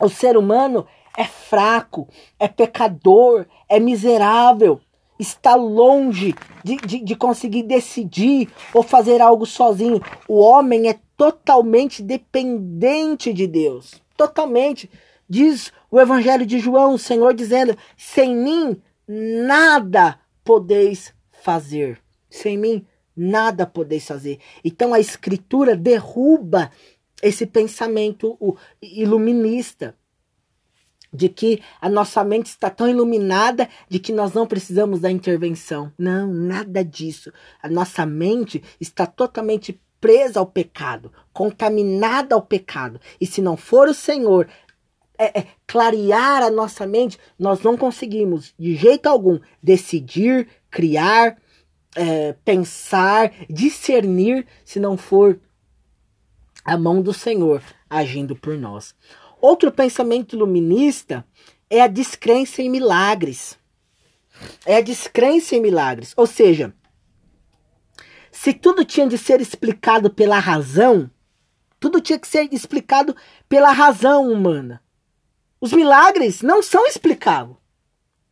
O 0.00 0.08
ser 0.08 0.36
humano 0.36 0.86
é 1.16 1.24
fraco, 1.24 2.08
é 2.38 2.48
pecador, 2.48 3.46
é 3.68 3.78
miserável, 3.78 4.80
está 5.18 5.54
longe 5.54 6.34
de, 6.64 6.76
de, 6.76 7.00
de, 7.00 7.16
conseguir 7.16 7.62
decidir 7.62 8.50
ou 8.72 8.82
fazer 8.82 9.20
algo 9.20 9.46
sozinho. 9.46 10.00
O 10.28 10.38
homem 10.38 10.88
é 10.88 10.98
totalmente 11.16 12.02
dependente 12.02 13.32
de 13.32 13.46
Deus. 13.46 14.02
Totalmente. 14.16 14.90
Diz 15.28 15.72
o 15.90 16.00
Evangelho 16.00 16.44
de 16.44 16.58
João, 16.58 16.94
o 16.94 16.98
Senhor 16.98 17.32
dizendo: 17.32 17.76
sem 17.96 18.34
mim 18.34 18.80
nada 19.06 20.18
podeis 20.44 21.14
fazer. 21.30 22.00
Sem 22.28 22.58
mim 22.58 22.84
nada 23.16 23.64
podeis 23.64 24.06
fazer. 24.06 24.40
Então 24.64 24.92
a 24.92 25.00
Escritura 25.00 25.76
derruba 25.76 26.70
esse 27.22 27.46
pensamento 27.46 28.36
iluminista 28.82 29.96
de 31.14 31.28
que 31.28 31.62
a 31.80 31.88
nossa 31.88 32.24
mente 32.24 32.46
está 32.46 32.68
tão 32.68 32.88
iluminada 32.88 33.68
de 33.88 34.00
que 34.00 34.12
nós 34.12 34.32
não 34.32 34.46
precisamos 34.46 35.00
da 35.00 35.10
intervenção. 35.10 35.92
Não, 35.96 36.26
nada 36.26 36.84
disso. 36.84 37.32
A 37.62 37.68
nossa 37.68 38.04
mente 38.04 38.62
está 38.80 39.06
totalmente 39.06 39.80
presa 40.00 40.40
ao 40.40 40.46
pecado, 40.46 41.12
contaminada 41.32 42.34
ao 42.34 42.42
pecado. 42.42 43.00
E 43.20 43.26
se 43.26 43.40
não 43.40 43.56
for 43.56 43.88
o 43.88 43.94
Senhor 43.94 44.48
é, 45.16 45.40
é, 45.40 45.46
clarear 45.66 46.42
a 46.42 46.50
nossa 46.50 46.86
mente, 46.86 47.18
nós 47.38 47.60
não 47.60 47.76
conseguimos, 47.76 48.52
de 48.58 48.74
jeito 48.74 49.06
algum, 49.06 49.38
decidir, 49.62 50.48
criar, 50.68 51.38
é, 51.94 52.34
pensar, 52.44 53.32
discernir, 53.48 54.46
se 54.64 54.80
não 54.80 54.96
for 54.96 55.38
a 56.64 56.76
mão 56.76 57.00
do 57.00 57.12
Senhor 57.12 57.62
agindo 57.88 58.34
por 58.34 58.58
nós. 58.58 58.94
Outro 59.44 59.70
pensamento 59.70 60.34
iluminista 60.34 61.22
é 61.68 61.82
a 61.82 61.86
descrença 61.86 62.62
em 62.62 62.70
milagres. 62.70 63.58
É 64.64 64.76
a 64.76 64.80
descrença 64.80 65.54
em 65.54 65.60
milagres. 65.60 66.14
Ou 66.16 66.26
seja, 66.26 66.74
se 68.32 68.54
tudo 68.54 68.86
tinha 68.86 69.06
de 69.06 69.18
ser 69.18 69.42
explicado 69.42 70.08
pela 70.08 70.38
razão, 70.38 71.10
tudo 71.78 72.00
tinha 72.00 72.18
que 72.18 72.26
ser 72.26 72.48
explicado 72.54 73.14
pela 73.46 73.70
razão 73.70 74.32
humana. 74.32 74.82
Os 75.60 75.74
milagres 75.74 76.40
não 76.40 76.62
são 76.62 76.86
explicáveis. 76.86 77.58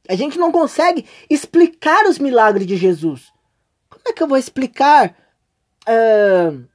A 0.08 0.14
gente 0.14 0.38
não 0.38 0.50
consegue 0.50 1.04
explicar 1.28 2.06
os 2.06 2.18
milagres 2.18 2.66
de 2.66 2.78
Jesus. 2.78 3.30
Como 3.90 4.00
é 4.06 4.14
que 4.14 4.22
eu 4.22 4.28
vou 4.28 4.38
explicar 4.38 5.14
uh, 5.86 6.71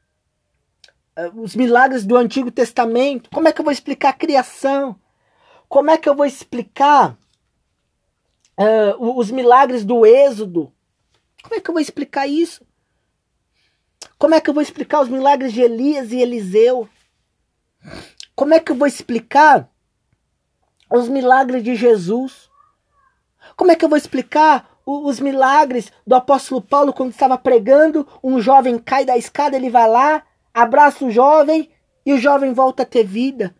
os 1.35 1.55
milagres 1.55 2.05
do 2.05 2.15
Antigo 2.15 2.51
Testamento? 2.51 3.29
Como 3.31 3.47
é 3.47 3.51
que 3.51 3.59
eu 3.59 3.65
vou 3.65 3.71
explicar 3.71 4.09
a 4.09 4.13
criação? 4.13 4.99
Como 5.67 5.89
é 5.89 5.97
que 5.97 6.07
eu 6.07 6.15
vou 6.15 6.25
explicar 6.25 7.17
uh, 8.57 9.17
os 9.17 9.31
milagres 9.31 9.83
do 9.83 10.05
Êxodo? 10.05 10.71
Como 11.41 11.55
é 11.55 11.59
que 11.59 11.69
eu 11.69 11.73
vou 11.73 11.81
explicar 11.81 12.27
isso? 12.27 12.65
Como 14.17 14.35
é 14.35 14.41
que 14.41 14.49
eu 14.49 14.53
vou 14.53 14.63
explicar 14.63 15.01
os 15.01 15.09
milagres 15.09 15.53
de 15.53 15.61
Elias 15.61 16.11
e 16.11 16.21
Eliseu? 16.21 16.87
Como 18.35 18.53
é 18.53 18.59
que 18.59 18.71
eu 18.71 18.75
vou 18.75 18.87
explicar 18.87 19.69
os 20.91 21.09
milagres 21.09 21.63
de 21.63 21.75
Jesus? 21.75 22.49
Como 23.55 23.71
é 23.71 23.75
que 23.75 23.83
eu 23.83 23.89
vou 23.89 23.97
explicar 23.97 24.77
os 24.85 25.19
milagres 25.19 25.91
do 26.05 26.15
apóstolo 26.15 26.61
Paulo 26.61 26.93
quando 26.93 27.11
estava 27.11 27.37
pregando? 27.37 28.07
Um 28.23 28.39
jovem 28.39 28.77
cai 28.77 29.05
da 29.05 29.17
escada, 29.17 29.55
ele 29.55 29.69
vai 29.69 29.87
lá, 29.89 30.23
abraça 30.61 31.05
o 31.05 31.11
jovem 31.11 31.69
e 32.03 32.11
o 32.11 32.17
jovem 32.17 32.51
volta 32.51 32.81
a 32.81 32.85
ter 32.85 33.03
vida. 33.03 33.55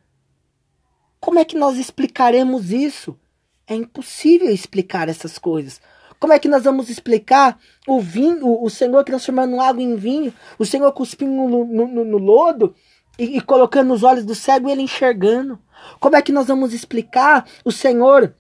Como 1.20 1.38
é 1.38 1.46
que 1.46 1.56
nós 1.56 1.78
explicaremos 1.78 2.72
isso? 2.72 3.20
É 3.68 3.76
impossível 3.76 4.50
explicar 4.50 5.08
essas 5.08 5.38
coisas. 5.38 5.80
Como 6.20 6.34
é 6.34 6.40
que 6.40 6.48
nós 6.48 6.64
vamos 6.64 6.90
explicar 6.90 7.60
o 7.88 8.00
vinho, 8.00 8.64
o, 8.64 8.68
Senhor 8.70 9.04
transformando 9.04 9.62
água 9.62 9.84
em 9.84 9.96
vinho, 9.96 10.34
o 10.58 10.66
Senhor 10.66 10.92
cuspindo 10.92 11.32
no, 11.32 11.66
no, 11.66 12.04
no 12.04 12.18
lodo 12.18 12.74
e, 13.20 13.38
e, 13.38 13.42
colocando 13.42 13.90
nos 13.90 14.02
olhos 14.02 14.26
do 14.26 14.34
cego 14.34 14.68
e 14.68 14.72
ele 14.72 14.82
enxergando? 14.82 15.60
Como 16.00 16.16
é 16.16 16.22
que 16.24 16.32
nós 16.32 16.48
vamos 16.48 16.74
explicar 16.74 17.48
o 17.64 17.72
Senhor 17.72 18.34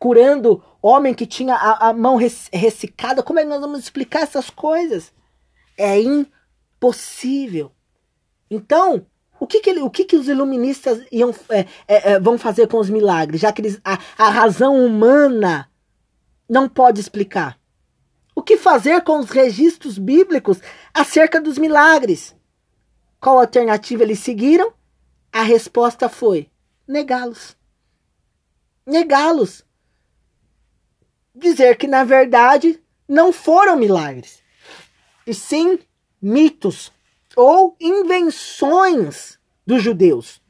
curando 0.00 0.60
homem 0.82 1.14
que 1.14 1.26
tinha 1.26 1.54
a, 1.54 1.90
a 1.90 1.92
mão 1.92 2.16
ressecada? 2.16 3.22
Como 3.22 3.38
é 3.38 3.42
que 3.42 3.48
nós 3.48 3.60
vamos 3.60 3.78
explicar 3.78 4.22
essas 4.22 4.50
coisas? 4.50 5.12
É 5.76 6.00
impossível. 6.00 6.37
Então, 8.50 9.06
o 9.40 9.46
que, 9.46 9.60
que, 9.60 9.70
ele, 9.70 9.80
o 9.80 9.90
que, 9.90 10.04
que 10.04 10.16
os 10.16 10.28
iluministas 10.28 11.04
iam, 11.12 11.34
é, 11.50 11.60
é, 11.86 12.12
é, 12.12 12.20
vão 12.20 12.36
fazer 12.36 12.66
com 12.66 12.78
os 12.78 12.90
milagres, 12.90 13.40
já 13.40 13.52
que 13.52 13.60
eles, 13.60 13.80
a, 13.84 13.98
a 14.16 14.28
razão 14.28 14.84
humana 14.84 15.70
não 16.48 16.68
pode 16.68 17.00
explicar? 17.00 17.58
O 18.34 18.42
que 18.42 18.56
fazer 18.56 19.02
com 19.02 19.18
os 19.18 19.30
registros 19.30 19.98
bíblicos 19.98 20.60
acerca 20.94 21.40
dos 21.40 21.58
milagres? 21.58 22.34
Qual 23.20 23.38
alternativa 23.38 24.02
eles 24.02 24.20
seguiram? 24.20 24.72
A 25.32 25.42
resposta 25.42 26.08
foi 26.08 26.48
negá-los. 26.86 27.56
Negá-los. 28.86 29.64
Dizer 31.34 31.76
que, 31.76 31.86
na 31.86 32.04
verdade, 32.04 32.82
não 33.08 33.32
foram 33.32 33.76
milagres, 33.76 34.42
e 35.26 35.32
sim 35.32 35.78
mitos 36.20 36.92
ou 37.36 37.76
invenções 37.80 39.38
dos 39.66 39.82
judeus. 39.82 40.40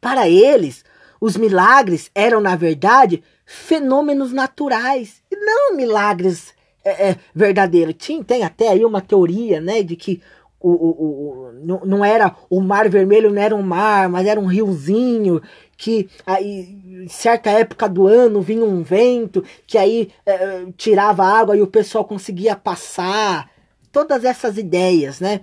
Para 0.00 0.28
eles, 0.28 0.84
os 1.20 1.36
milagres 1.36 2.10
eram, 2.14 2.40
na 2.40 2.56
verdade, 2.56 3.22
fenômenos 3.46 4.32
naturais 4.32 5.22
e 5.30 5.36
não 5.36 5.74
milagres 5.74 6.52
é, 6.84 7.10
é, 7.10 7.16
verdadeiros. 7.34 7.94
Tinha, 7.98 8.22
tem 8.22 8.42
até 8.42 8.68
aí 8.68 8.84
uma 8.84 9.00
teoria 9.00 9.60
né, 9.60 9.82
de 9.82 9.96
que 9.96 10.20
o, 10.60 10.70
o, 10.70 10.90
o, 10.90 11.52
não, 11.62 11.80
não 11.84 12.04
era 12.04 12.34
o 12.48 12.60
mar 12.60 12.88
vermelho, 12.88 13.30
não 13.30 13.40
era 13.40 13.54
um 13.54 13.62
mar, 13.62 14.08
mas 14.08 14.26
era 14.26 14.40
um 14.40 14.46
riozinho 14.46 15.40
que 15.76 16.08
aí 16.26 17.06
certa 17.08 17.50
época 17.50 17.88
do 17.88 18.06
ano 18.06 18.40
vinha 18.40 18.64
um 18.64 18.82
vento 18.82 19.44
que 19.66 19.76
aí 19.76 20.10
é, 20.24 20.66
tirava 20.76 21.24
água 21.24 21.56
e 21.56 21.62
o 21.62 21.66
pessoal 21.66 22.04
conseguia 22.04 22.56
passar 22.56 23.50
todas 23.94 24.24
essas 24.24 24.58
ideias, 24.58 25.20
né? 25.20 25.40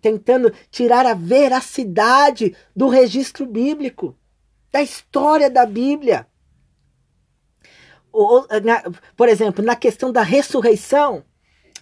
Tentando 0.00 0.52
tirar 0.70 1.04
a 1.04 1.14
veracidade 1.14 2.54
do 2.74 2.86
registro 2.86 3.44
bíblico, 3.44 4.16
da 4.72 4.80
história 4.80 5.50
da 5.50 5.66
Bíblia. 5.66 6.28
por 9.16 9.28
exemplo, 9.28 9.64
na 9.64 9.74
questão 9.74 10.12
da 10.12 10.22
ressurreição, 10.22 11.24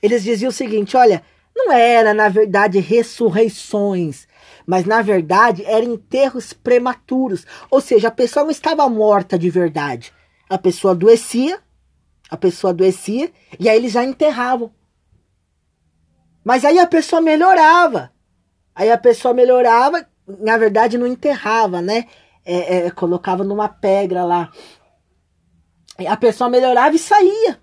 eles 0.03 0.25
diziam 0.25 0.49
o 0.49 0.53
seguinte: 0.53 0.97
olha, 0.97 1.23
não 1.55 1.71
era 1.71 2.15
na 2.15 2.31
verdade 2.31 2.79
ressurreições, 2.79 4.27
mas 4.67 4.87
na 4.87 5.03
verdade 5.03 5.65
eram 5.67 5.93
enterros 5.93 6.55
prematuros. 6.55 7.47
Ou 7.71 7.83
seja, 7.83 8.09
a 8.09 8.11
pessoa 8.11 8.45
não 8.45 8.51
estava 8.51 8.89
morta 8.89 9.39
de 9.39 9.51
verdade. 9.51 10.15
A 10.49 10.57
pessoa 10.57 10.93
adoecia, 10.93 11.59
a 12.31 12.37
pessoa 12.39 12.71
adoecia, 12.71 13.31
e 13.61 13.69
aí 13.69 13.77
eles 13.77 13.93
já 13.93 14.03
enterravam. 14.03 14.73
Mas 16.47 16.65
aí 16.65 16.79
a 16.79 16.87
pessoa 16.87 17.21
melhorava. 17.21 18.13
Aí 18.73 18.89
a 18.89 18.97
pessoa 18.97 19.35
melhorava, 19.35 20.07
na 20.29 20.57
verdade 20.57 20.97
não 20.97 21.05
enterrava, 21.05 21.83
né? 21.83 22.07
É, 22.45 22.87
é, 22.87 22.91
colocava 22.93 23.43
numa 23.43 23.69
pedra 23.69 24.25
lá. 24.25 24.53
A 26.07 26.17
pessoa 26.17 26.49
melhorava 26.49 26.95
e 26.95 27.01
saía. 27.01 27.61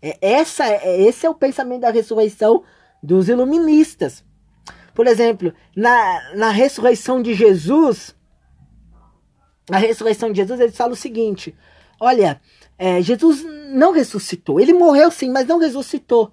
É, 0.00 0.16
essa, 0.18 0.64
é, 0.64 1.02
esse 1.02 1.26
é 1.26 1.28
o 1.28 1.34
pensamento 1.34 1.82
da 1.82 1.90
ressurreição 1.90 2.64
dos 3.02 3.28
iluministas. 3.28 4.24
Por 4.94 5.06
exemplo, 5.06 5.52
na, 5.76 6.34
na 6.36 6.48
ressurreição 6.48 7.20
de 7.20 7.34
Jesus, 7.34 8.16
a 9.70 9.76
ressurreição 9.76 10.32
de 10.32 10.38
Jesus, 10.38 10.58
eles 10.58 10.76
falam 10.76 10.94
o 10.94 10.96
seguinte: 10.96 11.54
olha, 12.00 12.40
é, 12.78 13.02
Jesus 13.02 13.44
não 13.74 13.92
ressuscitou. 13.92 14.58
Ele 14.58 14.72
morreu 14.72 15.10
sim, 15.10 15.28
mas 15.28 15.46
não 15.46 15.58
ressuscitou. 15.58 16.32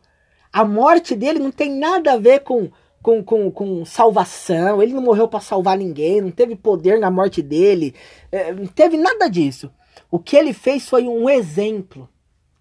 A 0.51 0.65
morte 0.65 1.15
dele 1.15 1.39
não 1.39 1.51
tem 1.51 1.73
nada 1.77 2.13
a 2.13 2.17
ver 2.17 2.41
com, 2.41 2.69
com, 3.01 3.23
com, 3.23 3.51
com 3.51 3.85
salvação. 3.85 4.81
Ele 4.81 4.93
não 4.93 5.01
morreu 5.01 5.27
para 5.27 5.39
salvar 5.39 5.77
ninguém, 5.77 6.21
não 6.21 6.31
teve 6.31 6.55
poder 6.55 6.99
na 6.99 7.09
morte 7.09 7.41
dele, 7.41 7.95
é, 8.31 8.53
não 8.53 8.67
teve 8.67 8.97
nada 8.97 9.29
disso. 9.29 9.71
O 10.09 10.19
que 10.19 10.35
ele 10.35 10.53
fez 10.53 10.87
foi 10.87 11.07
um 11.07 11.29
exemplo 11.29 12.09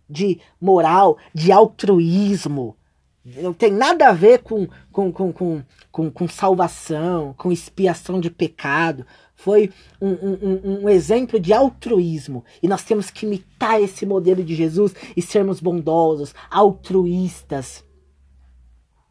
de 0.09 0.41
moral, 0.61 1.19
de 1.35 1.53
altruísmo. 1.53 2.77
Não 3.25 3.53
tem 3.53 3.71
nada 3.71 4.09
a 4.09 4.13
ver 4.13 4.39
com, 4.39 4.67
com, 4.91 5.13
com, 5.13 5.33
com, 5.33 5.63
com, 5.93 6.11
com 6.11 6.29
salvação, 6.29 7.35
com 7.37 7.53
expiação 7.53 8.19
de 8.19 8.31
pecado. 8.31 9.07
Foi 9.43 9.73
um, 9.99 10.11
um, 10.11 10.83
um, 10.83 10.89
exemplo 10.91 11.41
de 11.41 11.51
altruísmo. 11.51 12.45
E 12.63 12.69
nós 12.69 12.85
temos 12.85 13.11
que 13.11 13.25
imitar 13.25 13.81
esse 13.81 14.05
modelo 14.05 14.45
de 14.45 14.55
Jesus 14.55 14.95
e 15.17 15.23
sermos 15.23 15.61
bondosos, 15.61 16.35
altruístas. 16.51 17.83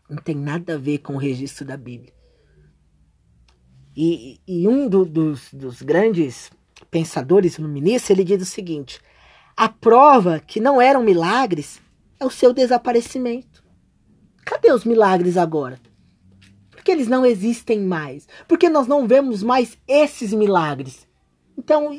Não 0.08 0.22
tem 0.22 0.36
nada 0.36 0.76
a 0.76 0.78
ver 0.78 1.00
com 1.00 1.16
o 1.16 1.18
registro 1.18 1.66
da 1.66 1.76
Bíblia. 1.76 2.14
E, 3.98 4.40
e 4.48 4.68
um 4.68 4.88
do, 4.88 5.04
dos, 5.04 5.52
dos 5.52 5.82
grandes 5.82 6.52
pensadores 6.92 7.58
iluministas, 7.58 8.12
ele 8.12 8.24
diz 8.24 8.40
o 8.40 8.46
seguinte: 8.46 9.02
a 9.58 9.68
prova 9.68 10.40
que 10.40 10.60
não 10.60 10.80
eram 10.80 11.02
milagres 11.02 11.82
é 12.20 12.26
o 12.26 12.30
seu 12.30 12.54
desaparecimento. 12.54 13.64
Cadê 14.46 14.72
os 14.72 14.86
milagres 14.86 15.38
agora? 15.38 15.80
Porque 16.90 16.98
eles 16.98 17.08
não 17.08 17.24
existem 17.24 17.82
mais. 17.82 18.28
Porque 18.48 18.68
nós 18.68 18.88
não 18.88 19.08
vemos 19.08 19.44
mais 19.44 19.78
esses 19.88 20.34
milagres. 20.34 21.08
Então, 21.56 21.96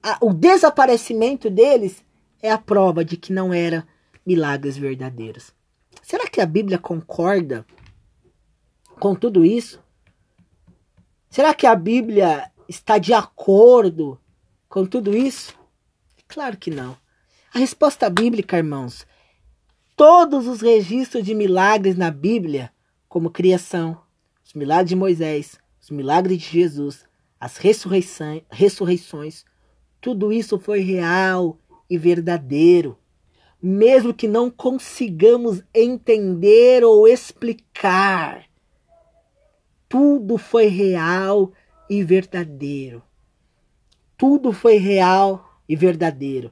a, 0.00 0.16
o 0.20 0.32
desaparecimento 0.32 1.50
deles 1.50 2.04
é 2.40 2.48
a 2.48 2.56
prova 2.56 3.04
de 3.04 3.16
que 3.16 3.32
não 3.32 3.52
eram 3.52 3.82
milagres 4.24 4.76
verdadeiros. 4.76 5.52
Será 6.04 6.28
que 6.28 6.40
a 6.40 6.46
Bíblia 6.46 6.78
concorda 6.78 7.66
com 9.00 9.12
tudo 9.12 9.44
isso? 9.44 9.82
Será 11.28 11.52
que 11.52 11.66
a 11.66 11.74
Bíblia 11.74 12.48
está 12.68 12.96
de 12.96 13.12
acordo 13.12 14.20
com 14.68 14.86
tudo 14.86 15.16
isso? 15.16 15.52
Claro 16.28 16.56
que 16.56 16.70
não. 16.70 16.96
A 17.52 17.58
resposta 17.58 18.08
bíblica, 18.08 18.56
irmãos, 18.56 19.04
todos 19.96 20.46
os 20.46 20.60
registros 20.60 21.24
de 21.24 21.34
milagres 21.34 21.96
na 21.96 22.12
Bíblia, 22.12 22.70
como 23.08 23.30
criação, 23.30 24.00
os 24.48 24.54
milagres 24.54 24.88
de 24.88 24.96
Moisés, 24.96 25.58
os 25.78 25.90
milagres 25.90 26.38
de 26.38 26.48
Jesus, 26.48 27.04
as 27.38 27.58
ressurreições, 27.58 29.44
tudo 30.00 30.32
isso 30.32 30.58
foi 30.58 30.80
real 30.80 31.58
e 31.88 31.98
verdadeiro. 31.98 32.96
Mesmo 33.60 34.14
que 34.14 34.26
não 34.26 34.50
consigamos 34.50 35.62
entender 35.74 36.82
ou 36.82 37.06
explicar, 37.06 38.46
tudo 39.86 40.38
foi 40.38 40.68
real 40.68 41.52
e 41.90 42.02
verdadeiro. 42.02 43.02
Tudo 44.16 44.50
foi 44.50 44.78
real 44.78 45.60
e 45.68 45.76
verdadeiro. 45.76 46.50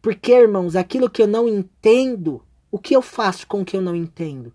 Porque, 0.00 0.32
irmãos, 0.32 0.76
aquilo 0.76 1.10
que 1.10 1.20
eu 1.20 1.26
não 1.26 1.48
entendo, 1.48 2.44
o 2.70 2.78
que 2.78 2.94
eu 2.94 3.02
faço 3.02 3.44
com 3.44 3.62
o 3.62 3.64
que 3.64 3.76
eu 3.76 3.82
não 3.82 3.96
entendo? 3.96 4.52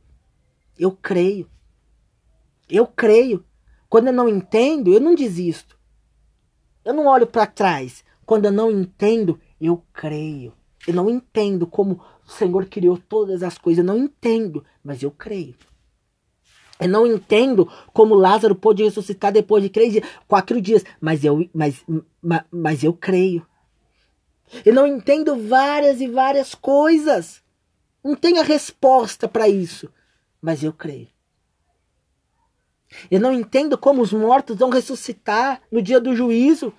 Eu 0.80 0.94
creio. 0.94 1.52
Eu 2.74 2.88
creio. 2.88 3.46
Quando 3.88 4.08
eu 4.08 4.14
não 4.14 4.28
entendo, 4.28 4.92
eu 4.92 5.00
não 5.00 5.14
desisto. 5.14 5.78
Eu 6.84 6.92
não 6.92 7.06
olho 7.06 7.28
para 7.28 7.46
trás. 7.46 8.04
Quando 8.26 8.46
eu 8.46 8.52
não 8.52 8.72
entendo, 8.72 9.40
eu 9.62 9.86
creio. 9.94 10.52
Eu 10.88 10.96
não 10.96 11.08
entendo 11.08 11.68
como 11.68 12.02
o 12.26 12.32
Senhor 12.32 12.66
criou 12.66 12.98
todas 12.98 13.44
as 13.44 13.60
coisas. 13.60 13.86
Eu 13.86 13.94
não 13.94 14.04
entendo, 14.04 14.66
mas 14.84 15.04
eu 15.04 15.12
creio. 15.12 15.56
Eu 16.80 16.90
não 16.90 17.06
entendo 17.06 17.72
como 17.94 18.16
Lázaro 18.16 18.56
pôde 18.56 18.84
ressuscitar 18.84 19.32
depois 19.32 19.62
de 19.62 19.70
três 19.70 19.94
dias, 19.94 20.06
quatro 20.28 20.60
dias, 20.60 20.84
mas 21.00 21.24
eu, 21.24 21.48
mas, 21.54 21.86
mas, 22.20 22.42
mas 22.50 22.84
eu 22.84 22.92
creio. 22.92 23.46
Eu 24.66 24.74
não 24.74 24.88
entendo 24.88 25.36
várias 25.48 26.02
e 26.02 26.08
várias 26.08 26.56
coisas. 26.56 27.44
Não 28.04 28.16
tenho 28.16 28.40
a 28.40 28.44
resposta 28.44 29.28
para 29.28 29.48
isso, 29.48 29.94
mas 30.42 30.64
eu 30.64 30.74
creio. 30.74 31.13
Eu 33.10 33.20
não 33.20 33.34
entendo 33.34 33.78
como 33.78 34.02
os 34.02 34.14
mortos 34.14 34.58
vão 34.58 34.70
ressuscitar 34.70 35.62
no 35.72 35.82
dia 35.82 36.00
do 36.00 36.16
juízo. 36.16 36.74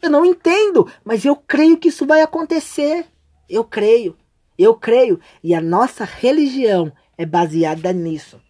Eu 0.00 0.10
não 0.10 0.24
entendo, 0.24 0.90
mas 1.04 1.24
eu 1.24 1.36
creio 1.36 1.78
que 1.78 1.88
isso 1.88 2.06
vai 2.06 2.20
acontecer. 2.20 3.06
Eu 3.48 3.64
creio. 3.64 4.16
Eu 4.58 4.74
creio. 4.74 5.20
E 5.42 5.54
a 5.54 5.60
nossa 5.60 6.04
religião 6.04 6.92
é 7.16 7.26
baseada 7.26 7.92
nisso. 7.92 8.40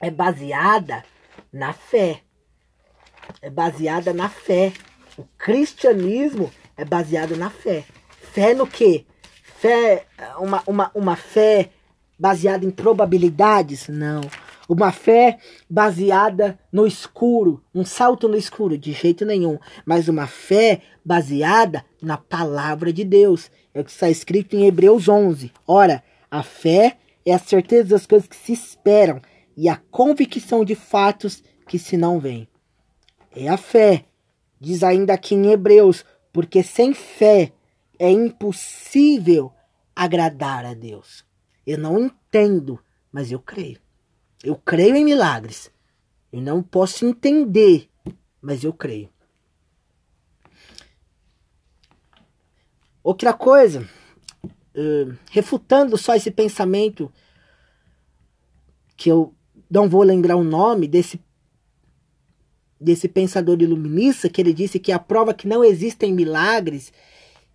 É 0.00 0.10
baseada 0.10 1.04
na 1.52 1.72
fé. 1.72 2.20
É 3.40 3.50
baseada 3.50 4.12
na 4.12 4.28
fé. 4.28 4.72
O 5.16 5.24
cristianismo 5.38 6.50
é 6.76 6.84
baseado 6.84 7.36
na 7.36 7.50
fé. 7.50 7.84
Fé 8.32 8.54
no 8.54 8.66
quê? 8.66 9.06
Fé, 9.42 10.06
uma, 10.38 10.62
uma, 10.66 10.90
uma 10.94 11.16
fé 11.16 11.70
baseada 12.18 12.64
em 12.64 12.70
probabilidades? 12.70 13.88
Não. 13.88 14.20
Uma 14.68 14.92
fé 14.92 15.38
baseada 15.68 16.58
no 16.72 16.86
escuro, 16.86 17.62
um 17.74 17.84
salto 17.84 18.28
no 18.28 18.36
escuro, 18.36 18.78
de 18.78 18.92
jeito 18.92 19.24
nenhum. 19.24 19.58
Mas 19.84 20.08
uma 20.08 20.26
fé 20.26 20.80
baseada 21.04 21.84
na 22.00 22.16
palavra 22.16 22.92
de 22.92 23.04
Deus. 23.04 23.50
É 23.74 23.80
o 23.80 23.84
que 23.84 23.90
está 23.90 24.08
escrito 24.08 24.56
em 24.56 24.66
Hebreus 24.66 25.08
11. 25.08 25.52
Ora, 25.66 26.02
a 26.30 26.42
fé 26.42 26.96
é 27.26 27.34
a 27.34 27.38
certeza 27.38 27.90
das 27.90 28.06
coisas 28.06 28.28
que 28.28 28.36
se 28.36 28.52
esperam 28.52 29.20
e 29.56 29.68
a 29.68 29.76
convicção 29.76 30.64
de 30.64 30.74
fatos 30.74 31.42
que 31.68 31.78
se 31.78 31.96
não 31.96 32.18
veem. 32.18 32.48
É 33.34 33.48
a 33.48 33.56
fé. 33.56 34.04
Diz 34.60 34.82
ainda 34.82 35.12
aqui 35.12 35.34
em 35.34 35.50
Hebreus, 35.50 36.04
porque 36.32 36.62
sem 36.62 36.94
fé 36.94 37.52
é 37.98 38.10
impossível 38.10 39.52
agradar 39.94 40.64
a 40.64 40.74
Deus. 40.74 41.24
Eu 41.66 41.78
não 41.78 41.98
entendo, 41.98 42.80
mas 43.12 43.30
eu 43.30 43.38
creio. 43.38 43.83
Eu 44.44 44.56
creio 44.56 44.94
em 44.94 45.04
milagres. 45.04 45.72
Eu 46.30 46.42
não 46.42 46.62
posso 46.62 47.06
entender, 47.06 47.88
mas 48.42 48.62
eu 48.62 48.74
creio. 48.74 49.08
Outra 53.02 53.32
coisa, 53.32 53.88
uh, 54.44 55.16
refutando 55.30 55.96
só 55.96 56.14
esse 56.14 56.30
pensamento, 56.30 57.10
que 58.96 59.10
eu 59.10 59.34
não 59.70 59.88
vou 59.88 60.02
lembrar 60.02 60.36
o 60.36 60.44
nome 60.44 60.86
desse, 60.86 61.18
desse 62.78 63.08
pensador 63.08 63.60
iluminista, 63.62 64.28
que 64.28 64.42
ele 64.42 64.52
disse 64.52 64.78
que 64.78 64.92
a 64.92 64.98
prova 64.98 65.32
que 65.32 65.48
não 65.48 65.64
existem 65.64 66.12
milagres, 66.12 66.92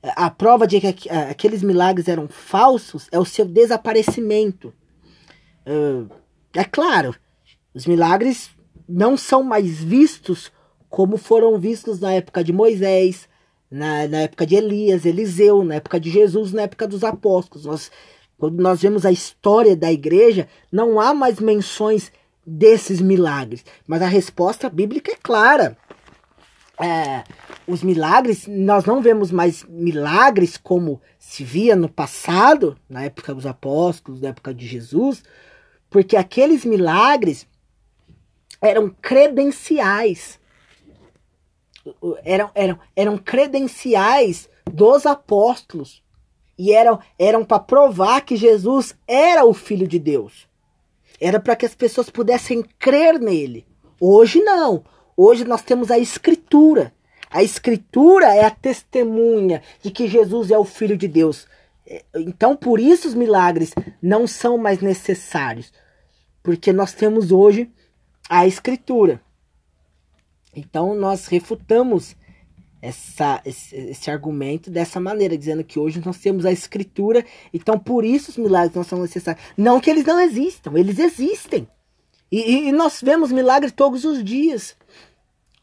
a 0.02 0.30
prova 0.32 0.66
de 0.66 0.80
que 0.80 1.10
aqueles 1.10 1.62
milagres 1.62 2.08
eram 2.08 2.28
falsos, 2.28 3.08
é 3.12 3.20
o 3.20 3.26
seu 3.26 3.46
desaparecimento. 3.46 4.74
Uh, 5.68 6.19
é 6.54 6.64
claro, 6.64 7.16
os 7.74 7.86
milagres 7.86 8.50
não 8.88 9.16
são 9.16 9.44
mais 9.44 9.82
vistos 9.84 10.52
como 10.90 11.18
foram 11.18 11.60
vistos 11.60 12.00
na 12.00 12.14
época 12.14 12.44
de 12.44 12.52
Moisés, 12.52 13.30
na, 13.70 14.08
na 14.08 14.18
época 14.22 14.46
de 14.46 14.56
Elias, 14.56 15.06
Eliseu, 15.06 15.64
na 15.64 15.76
época 15.76 16.00
de 16.00 16.10
Jesus, 16.10 16.52
na 16.52 16.64
época 16.64 16.88
dos 16.88 17.04
apóstolos. 17.04 17.66
Nós, 17.66 17.92
quando 18.38 18.60
nós 18.60 18.82
vemos 18.82 19.06
a 19.06 19.12
história 19.12 19.76
da 19.76 19.92
igreja, 19.92 20.48
não 20.72 21.00
há 21.00 21.14
mais 21.14 21.40
menções 21.40 22.12
desses 22.46 23.00
milagres. 23.00 23.64
Mas 23.86 24.02
a 24.02 24.08
resposta 24.08 24.70
bíblica 24.70 25.12
é 25.12 25.18
clara. 25.22 25.78
É, 26.82 27.24
os 27.68 27.84
milagres, 27.84 28.48
nós 28.48 28.86
não 28.86 29.02
vemos 29.02 29.32
mais 29.32 29.64
milagres 29.66 30.58
como 30.58 31.00
se 31.20 31.44
via 31.44 31.76
no 31.76 31.90
passado, 31.90 32.76
na 32.90 33.04
época 33.04 33.36
dos 33.36 33.46
apóstolos, 33.46 34.22
na 34.22 34.30
época 34.30 34.54
de 34.54 34.66
Jesus, 34.66 35.22
porque 35.90 36.16
aqueles 36.16 36.64
milagres 36.64 37.48
eram 38.62 38.90
credenciais. 39.02 40.40
Eram, 42.24 42.52
eram, 42.54 42.80
eram 42.96 43.18
credenciais 43.18 44.50
dos 44.66 45.06
apóstolos. 45.06 46.04
E 46.58 46.74
eram, 46.74 47.00
eram 47.18 47.46
para 47.46 47.60
provar 47.60 48.22
que 48.22 48.36
Jesus 48.36 48.96
era 49.08 49.46
o 49.46 49.54
Filho 49.54 49.88
de 49.88 49.98
Deus. 49.98 50.48
Era 51.20 51.40
para 51.40 51.56
que 51.56 51.66
as 51.66 51.74
pessoas 51.74 52.10
pudessem 52.10 52.64
crer 52.78 53.20
nele. 53.20 53.66
Hoje 54.00 54.42
não. 54.42 54.84
Hoje 55.16 55.44
nós 55.46 55.62
temos 55.62 55.90
a 55.90 55.98
Escritura. 55.98 56.94
A 57.30 57.44
Escritura 57.44 58.34
é 58.36 58.44
a 58.44 58.52
testemunha 58.52 59.62
de 59.82 59.92
que 59.92 60.08
Jesus 60.08 60.52
é 60.52 60.58
o 60.58 60.66
Filho 60.66 60.98
de 60.98 61.08
Deus. 61.08 61.48
Então, 62.16 62.56
por 62.56 62.80
isso 62.80 63.08
os 63.08 63.14
milagres 63.14 63.74
não 64.02 64.28
são 64.28 64.58
mais 64.58 64.80
necessários, 64.80 65.74
porque 66.44 66.72
nós 66.72 66.94
temos 66.94 67.32
hoje 67.32 67.72
a 68.30 68.46
Escritura. 68.46 69.22
Então, 70.56 70.96
nós 70.96 71.28
refutamos 71.28 72.16
essa, 72.82 73.42
esse, 73.46 73.76
esse, 73.76 74.10
argumento 74.10 74.70
dessa 74.70 75.00
maneira, 75.00 75.38
dizendo 75.38 75.64
que 75.64 75.80
hoje 75.80 76.02
nós 76.06 76.18
temos 76.18 76.46
a 76.46 76.52
Escritura, 76.52 77.26
então 77.54 77.78
por 77.78 78.06
isso 78.06 78.32
os 78.32 78.38
milagres 78.38 78.76
não 78.76 78.84
são 78.84 79.02
necessários. 79.02 79.44
Não 79.58 79.80
que 79.80 79.90
eles 79.90 80.06
não 80.06 80.20
existam, 80.20 80.78
eles 80.78 81.00
existem. 81.00 81.68
E, 82.32 82.68
e 82.68 82.72
nós 82.72 83.02
vemos 83.02 83.32
milagres 83.32 83.72
todos 83.72 84.06
os 84.06 84.24
dias. 84.24 84.78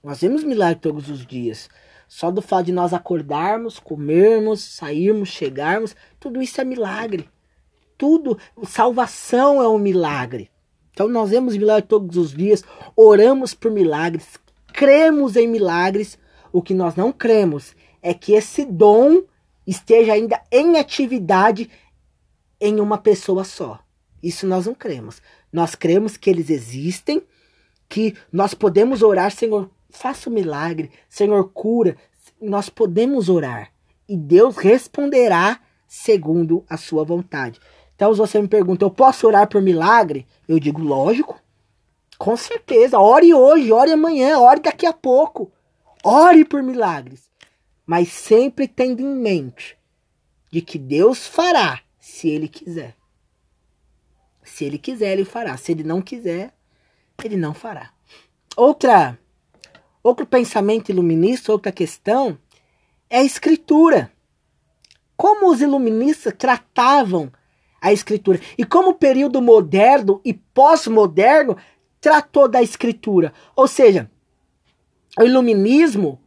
Nós 0.02 0.20
vemos 0.20 0.44
milagres 0.44 0.80
todos 0.82 1.08
os 1.08 1.24
dias. 1.26 1.68
Só 2.08 2.30
do 2.30 2.40
fato 2.40 2.66
de 2.66 2.72
nós 2.72 2.92
acordarmos, 2.92 3.78
comermos, 3.78 4.62
sairmos, 4.62 5.28
chegarmos, 5.28 5.96
tudo 6.20 6.40
isso 6.40 6.60
é 6.60 6.64
milagre. 6.64 7.28
Tudo, 7.98 8.38
salvação 8.64 9.60
é 9.60 9.68
um 9.68 9.78
milagre. 9.78 10.50
Então 10.92 11.08
nós 11.08 11.30
vemos 11.30 11.56
milagres 11.56 11.88
todos 11.88 12.16
os 12.16 12.32
dias, 12.32 12.64
oramos 12.96 13.54
por 13.54 13.70
milagres, 13.70 14.38
cremos 14.72 15.36
em 15.36 15.46
milagres. 15.46 16.18
O 16.52 16.62
que 16.62 16.72
nós 16.72 16.94
não 16.94 17.12
cremos 17.12 17.74
é 18.00 18.14
que 18.14 18.32
esse 18.32 18.64
dom 18.64 19.22
esteja 19.66 20.12
ainda 20.12 20.40
em 20.50 20.78
atividade 20.78 21.68
em 22.60 22.80
uma 22.80 22.96
pessoa 22.98 23.44
só. 23.44 23.80
Isso 24.22 24.46
nós 24.46 24.66
não 24.66 24.74
cremos. 24.74 25.20
Nós 25.52 25.74
cremos 25.74 26.16
que 26.16 26.30
eles 26.30 26.50
existem, 26.50 27.22
que 27.88 28.14
nós 28.32 28.54
podemos 28.54 29.02
orar, 29.02 29.30
Senhor, 29.30 29.70
faça 29.90 30.28
um 30.28 30.32
milagre, 30.32 30.90
Senhor, 31.08 31.50
cura. 31.52 31.96
Nós 32.40 32.68
podemos 32.68 33.28
orar 33.28 33.72
e 34.08 34.16
Deus 34.16 34.56
responderá 34.56 35.60
segundo 35.86 36.64
a 36.68 36.76
sua 36.76 37.04
vontade. 37.04 37.60
Então, 37.94 38.12
se 38.12 38.18
você 38.18 38.40
me 38.40 38.48
pergunta, 38.48 38.84
eu 38.84 38.90
posso 38.90 39.26
orar 39.26 39.48
por 39.48 39.62
milagre? 39.62 40.26
Eu 40.46 40.60
digo, 40.60 40.82
lógico. 40.82 41.40
Com 42.18 42.36
certeza. 42.36 42.98
Ore 42.98 43.32
hoje, 43.32 43.72
ore 43.72 43.90
amanhã, 43.92 44.38
ore 44.38 44.60
daqui 44.60 44.86
a 44.86 44.92
pouco. 44.92 45.50
Ore 46.04 46.44
por 46.44 46.62
milagres. 46.62 47.30
Mas 47.86 48.08
sempre 48.08 48.68
tendo 48.68 49.00
em 49.00 49.16
mente 49.16 49.78
de 50.52 50.60
que 50.60 50.78
Deus 50.78 51.26
fará 51.26 51.80
se 51.98 52.28
Ele 52.28 52.48
quiser. 52.48 52.94
Se 54.42 54.64
Ele 54.64 54.78
quiser, 54.78 55.12
Ele 55.12 55.24
fará. 55.24 55.56
Se 55.56 55.72
Ele 55.72 55.82
não 55.82 56.02
quiser, 56.02 56.54
Ele 57.24 57.36
não 57.36 57.54
fará. 57.54 57.92
Outra 58.56 59.18
Outro 60.06 60.24
pensamento 60.24 60.88
iluminista, 60.88 61.50
outra 61.50 61.72
questão, 61.72 62.38
é 63.10 63.18
a 63.18 63.24
escritura. 63.24 64.08
Como 65.16 65.50
os 65.50 65.60
iluministas 65.60 66.32
tratavam 66.38 67.32
a 67.80 67.92
escritura 67.92 68.38
e 68.56 68.64
como 68.64 68.90
o 68.90 68.94
período 68.94 69.42
moderno 69.42 70.20
e 70.24 70.32
pós-moderno 70.32 71.56
tratou 72.00 72.46
da 72.46 72.62
escritura. 72.62 73.32
Ou 73.56 73.66
seja, 73.66 74.08
o 75.18 75.24
iluminismo 75.24 76.20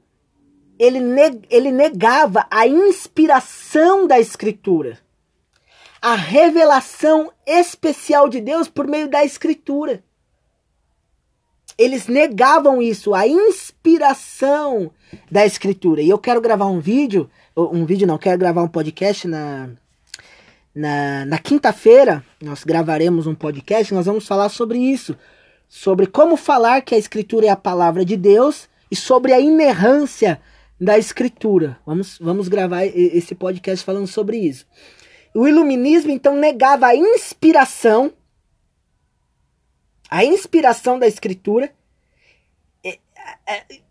ele, 0.78 1.00
neg 1.00 1.48
ele 1.50 1.72
negava 1.72 2.46
a 2.52 2.68
inspiração 2.68 4.06
da 4.06 4.20
escritura, 4.20 5.00
a 6.02 6.16
revelação 6.16 7.32
especial 7.48 8.28
de 8.28 8.42
Deus 8.42 8.68
por 8.68 8.86
meio 8.86 9.10
da 9.10 9.24
escritura 9.24 10.04
eles 11.80 12.08
negavam 12.08 12.82
isso, 12.82 13.16
a 13.16 13.26
inspiração 13.26 14.92
da 15.32 15.46
escritura. 15.46 16.02
E 16.02 16.10
eu 16.10 16.20
quero 16.20 16.42
gravar 16.42 16.66
um 16.66 16.82
vídeo, 16.82 17.30
um 17.56 17.86
vídeo 17.86 18.06
não, 18.06 18.18
quero 18.18 18.38
gravar 18.38 18.62
um 18.62 18.68
podcast 18.68 19.26
na, 19.26 19.70
na, 20.76 21.26
na 21.26 21.38
quinta-feira. 21.38 22.22
Nós 22.44 22.66
gravaremos 22.66 23.28
um 23.28 23.34
podcast, 23.34 23.94
nós 23.94 24.06
vamos 24.06 24.28
falar 24.28 24.50
sobre 24.50 24.78
isso. 24.78 25.16
Sobre 25.70 26.06
como 26.06 26.36
falar 26.36 26.82
que 26.82 26.94
a 26.94 26.98
escritura 26.98 27.46
é 27.46 27.50
a 27.50 27.56
palavra 27.56 28.04
de 28.04 28.18
Deus 28.18 28.68
e 28.92 28.96
sobre 28.96 29.32
a 29.32 29.40
inerrância 29.40 30.42
da 30.82 30.98
escritura. 30.98 31.78
Vamos, 31.86 32.18
vamos 32.20 32.50
gravar 32.50 32.86
esse 32.86 33.34
podcast 33.34 33.86
falando 33.86 34.08
sobre 34.08 34.38
isso. 34.38 34.66
O 35.34 35.48
iluminismo 35.48 36.12
então 36.12 36.36
negava 36.36 36.88
a 36.88 36.96
inspiração 36.96 38.12
a 40.10 40.26
inspiração 40.26 40.98
da 40.98 41.08
Escritura. 41.08 41.72
E, 42.84 43.00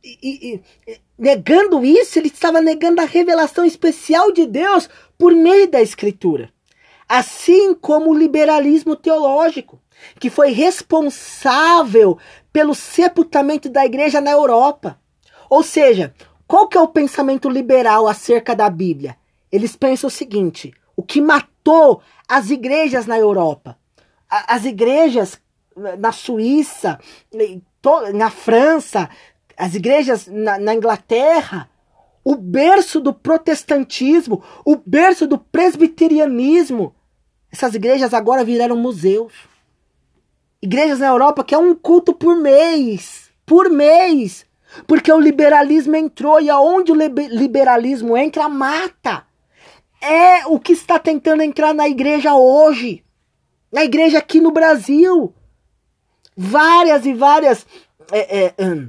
e, 0.04 0.62
e, 0.86 1.00
negando 1.18 1.84
isso, 1.84 2.18
ele 2.18 2.28
estava 2.28 2.60
negando 2.60 3.00
a 3.00 3.04
revelação 3.04 3.64
especial 3.64 4.32
de 4.32 4.46
Deus 4.46 4.88
por 5.16 5.32
meio 5.32 5.70
da 5.70 5.80
Escritura. 5.80 6.52
Assim 7.08 7.74
como 7.74 8.10
o 8.10 8.18
liberalismo 8.18 8.96
teológico, 8.96 9.80
que 10.18 10.28
foi 10.28 10.50
responsável 10.50 12.18
pelo 12.52 12.74
sepultamento 12.74 13.68
da 13.68 13.84
igreja 13.84 14.20
na 14.20 14.30
Europa. 14.30 15.00
Ou 15.48 15.62
seja, 15.62 16.14
qual 16.46 16.68
que 16.68 16.76
é 16.76 16.80
o 16.80 16.88
pensamento 16.88 17.48
liberal 17.48 18.06
acerca 18.06 18.54
da 18.54 18.68
Bíblia? 18.68 19.16
Eles 19.50 19.76
pensam 19.76 20.08
o 20.08 20.10
seguinte: 20.10 20.72
o 20.96 21.02
que 21.02 21.20
matou 21.20 22.02
as 22.28 22.50
igrejas 22.50 23.06
na 23.06 23.18
Europa, 23.18 23.78
as 24.28 24.64
igrejas 24.64 25.40
na 25.98 26.12
Suíça, 26.12 26.98
na 28.14 28.30
França, 28.30 29.08
as 29.56 29.74
igrejas 29.74 30.26
na, 30.26 30.58
na 30.58 30.74
Inglaterra, 30.74 31.68
o 32.24 32.36
berço 32.36 33.00
do 33.00 33.12
protestantismo, 33.12 34.42
o 34.64 34.76
berço 34.76 35.26
do 35.26 35.38
presbiterianismo. 35.38 36.94
Essas 37.50 37.74
igrejas 37.74 38.12
agora 38.12 38.44
viraram 38.44 38.76
museus. 38.76 39.32
Igrejas 40.60 40.98
na 40.98 41.06
Europa 41.06 41.42
que 41.42 41.54
é 41.54 41.58
um 41.58 41.74
culto 41.74 42.12
por 42.12 42.36
mês. 42.36 43.30
Por 43.46 43.70
mês. 43.70 44.46
Porque 44.86 45.10
o 45.10 45.18
liberalismo 45.18 45.96
entrou 45.96 46.40
e 46.40 46.50
aonde 46.50 46.92
o 46.92 46.94
liberalismo 46.94 48.16
entra, 48.16 48.48
mata. 48.48 49.24
É 50.00 50.46
o 50.46 50.60
que 50.60 50.72
está 50.72 50.98
tentando 50.98 51.42
entrar 51.42 51.72
na 51.72 51.88
igreja 51.88 52.34
hoje. 52.34 53.02
Na 53.72 53.84
igreja 53.84 54.18
aqui 54.18 54.40
no 54.40 54.52
Brasil. 54.52 55.34
Várias 56.40 57.04
e 57.04 57.12
várias 57.12 57.66
é, 58.12 58.44
é, 58.44 58.54
hum, 58.64 58.88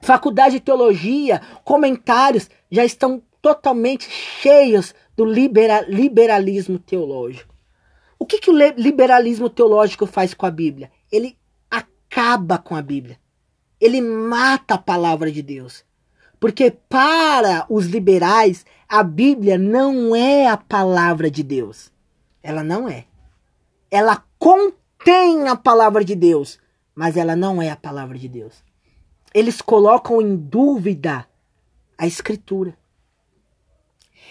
faculdades 0.00 0.54
de 0.54 0.60
teologia, 0.60 1.42
comentários 1.62 2.48
já 2.70 2.82
estão 2.82 3.22
totalmente 3.42 4.08
cheios 4.10 4.94
do 5.14 5.24
libera, 5.26 5.82
liberalismo 5.82 6.78
teológico. 6.78 7.54
O 8.18 8.24
que, 8.24 8.38
que 8.38 8.50
o 8.50 8.56
liberalismo 8.56 9.50
teológico 9.50 10.06
faz 10.06 10.32
com 10.32 10.46
a 10.46 10.50
Bíblia? 10.50 10.90
Ele 11.12 11.36
acaba 11.70 12.56
com 12.56 12.74
a 12.74 12.80
Bíblia. 12.80 13.18
Ele 13.78 14.00
mata 14.00 14.74
a 14.74 14.78
palavra 14.78 15.30
de 15.30 15.42
Deus. 15.42 15.84
Porque 16.40 16.70
para 16.70 17.66
os 17.68 17.86
liberais, 17.86 18.64
a 18.88 19.02
Bíblia 19.02 19.58
não 19.58 20.16
é 20.16 20.48
a 20.48 20.56
palavra 20.56 21.30
de 21.30 21.42
Deus. 21.42 21.92
Ela 22.42 22.64
não 22.64 22.88
é. 22.88 23.04
Ela 23.90 24.24
contém 24.38 25.48
a 25.48 25.54
palavra 25.54 26.04
de 26.04 26.14
Deus, 26.14 26.58
mas 26.98 27.16
ela 27.16 27.36
não 27.36 27.62
é 27.62 27.70
a 27.70 27.76
palavra 27.76 28.18
de 28.18 28.28
Deus. 28.28 28.64
Eles 29.32 29.62
colocam 29.62 30.20
em 30.20 30.34
dúvida 30.34 31.28
a 31.96 32.08
escritura. 32.08 32.76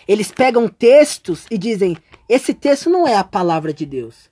Eles 0.06 0.34
pegam 0.34 0.68
textos 0.68 1.46
e 1.50 1.58
dizem: 1.58 1.96
esse 2.28 2.54
texto 2.54 2.90
não 2.90 3.08
é 3.08 3.16
a 3.16 3.24
palavra 3.24 3.72
de 3.72 3.86
Deus. 3.86 4.30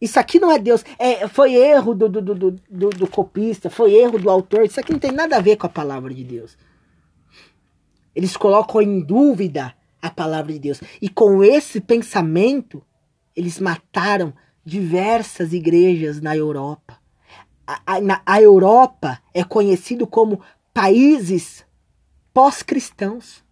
Isso 0.00 0.20
aqui 0.20 0.38
não 0.38 0.52
é 0.52 0.60
Deus. 0.60 0.84
É, 0.96 1.26
foi 1.26 1.54
erro 1.56 1.92
do, 1.92 2.08
do, 2.08 2.22
do, 2.22 2.52
do, 2.52 2.90
do 2.90 3.06
copista, 3.08 3.68
foi 3.68 3.92
erro 3.94 4.20
do 4.20 4.30
autor. 4.30 4.64
Isso 4.64 4.78
aqui 4.78 4.92
não 4.92 5.00
tem 5.00 5.10
nada 5.10 5.38
a 5.38 5.40
ver 5.40 5.56
com 5.56 5.66
a 5.66 5.70
palavra 5.70 6.14
de 6.14 6.22
Deus. 6.22 6.56
Eles 8.14 8.36
colocam 8.36 8.80
em 8.80 9.00
dúvida 9.00 9.74
a 10.00 10.08
palavra 10.08 10.52
de 10.52 10.60
Deus. 10.60 10.80
E 11.02 11.08
com 11.08 11.42
esse 11.42 11.80
pensamento, 11.80 12.80
eles 13.34 13.58
mataram 13.58 14.32
diversas 14.70 15.52
igrejas 15.52 16.20
na 16.20 16.36
Europa. 16.36 16.96
A, 17.66 17.80
a, 17.86 18.22
a 18.24 18.40
Europa 18.40 19.20
é 19.34 19.42
conhecido 19.42 20.06
como 20.06 20.40
países 20.72 21.66
pós-cristãos. 22.32 23.44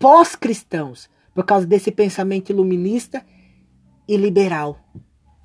Pós-cristãos. 0.00 1.08
Por 1.32 1.46
causa 1.46 1.64
desse 1.64 1.92
pensamento 1.92 2.50
iluminista 2.50 3.24
e 4.06 4.16
liberal 4.16 4.78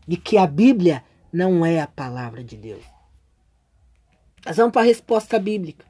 de 0.08 0.18
que 0.18 0.38
a 0.38 0.48
Bíblia 0.48 1.04
não 1.32 1.64
é 1.64 1.80
a 1.80 1.88
palavra 1.88 2.44
de 2.44 2.58
Deus. 2.58 2.84
Nós 4.46 4.58
vamos 4.58 4.72
para 4.72 4.82
a 4.82 4.86
resposta 4.86 5.38
bíblica. 5.38 5.86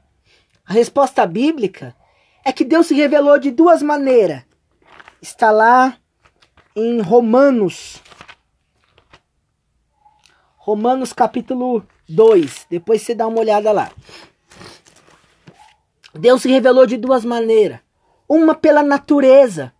A 0.66 0.74
resposta 0.74 1.26
bíblica 1.26 1.96
é 2.44 2.52
que 2.52 2.64
Deus 2.64 2.88
se 2.88 2.94
revelou 2.94 3.38
de 3.38 3.50
duas 3.50 3.82
maneiras. 3.82 4.42
Está 5.22 5.50
lá 5.50 5.96
em 6.76 7.00
Romanos. 7.00 8.02
Romanos 10.68 11.14
capítulo 11.14 11.82
2. 12.10 12.66
Depois 12.68 13.00
você 13.00 13.14
dá 13.14 13.26
uma 13.26 13.40
olhada 13.40 13.72
lá. 13.72 13.90
Deus 16.12 16.42
se 16.42 16.50
revelou 16.50 16.84
de 16.84 16.98
duas 16.98 17.24
maneiras. 17.24 17.80
Uma 18.28 18.54
pela 18.54 18.82
natureza, 18.82 19.72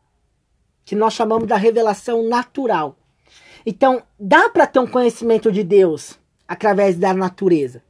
que 0.87 0.97
nós 0.97 1.13
chamamos 1.13 1.47
da 1.47 1.57
revelação 1.57 2.27
natural. 2.27 2.97
Então, 3.67 4.03
dá 4.19 4.49
para 4.49 4.67
ter 4.67 4.79
um 4.79 4.87
conhecimento 4.87 5.53
de 5.53 5.63
Deus 5.63 6.19
através 6.49 6.97
da 6.97 7.13
natureza, 7.13 7.85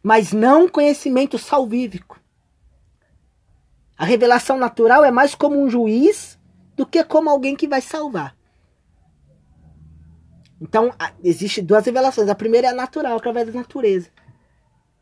mas 0.00 0.32
não 0.32 0.68
conhecimento 0.68 1.36
salvífico. 1.36 2.20
A 3.98 4.04
revelação 4.04 4.56
natural 4.56 5.04
é 5.04 5.10
mais 5.10 5.34
como 5.34 5.60
um 5.60 5.68
juiz 5.68 6.38
do 6.76 6.86
que 6.86 7.02
como 7.02 7.28
alguém 7.28 7.56
que 7.56 7.66
vai 7.66 7.80
salvar. 7.80 8.36
Então, 10.64 10.90
existe 11.22 11.60
duas 11.60 11.84
revelações. 11.84 12.26
A 12.30 12.34
primeira 12.34 12.68
é 12.68 12.70
a 12.70 12.74
natural, 12.74 13.18
através 13.18 13.46
da 13.46 13.52
natureza. 13.52 14.08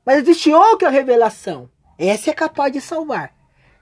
Mas 0.04 0.18
existe 0.18 0.52
outra 0.52 0.90
revelação. 0.90 1.70
Essa 1.96 2.30
é 2.30 2.34
capaz 2.34 2.72
de 2.72 2.80
salvar. 2.80 3.32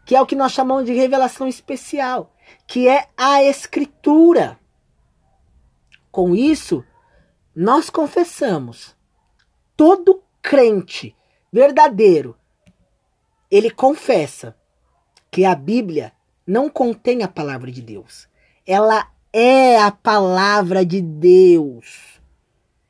Que 0.04 0.14
é 0.14 0.20
o 0.20 0.26
que 0.26 0.36
nós 0.36 0.52
chamamos 0.52 0.84
de 0.84 0.92
revelação 0.92 1.48
especial 1.48 2.34
que 2.66 2.88
é 2.88 3.08
a 3.16 3.42
Escritura. 3.42 4.58
Com 6.10 6.34
isso, 6.34 6.84
nós 7.54 7.90
confessamos. 7.90 8.96
Todo 9.76 10.22
crente 10.42 11.16
verdadeiro, 11.52 12.36
ele 13.50 13.70
confessa 13.70 14.56
que 15.30 15.44
a 15.44 15.54
Bíblia 15.54 16.12
não 16.46 16.68
contém 16.68 17.22
a 17.22 17.28
palavra 17.28 17.70
de 17.70 17.80
Deus. 17.80 18.28
Ela 18.66 19.10
é 19.32 19.80
a 19.80 19.90
palavra 19.90 20.84
de 20.84 21.00
Deus. 21.00 22.20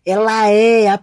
Ela 0.05 0.49
é. 0.49 0.89
A... 0.89 1.01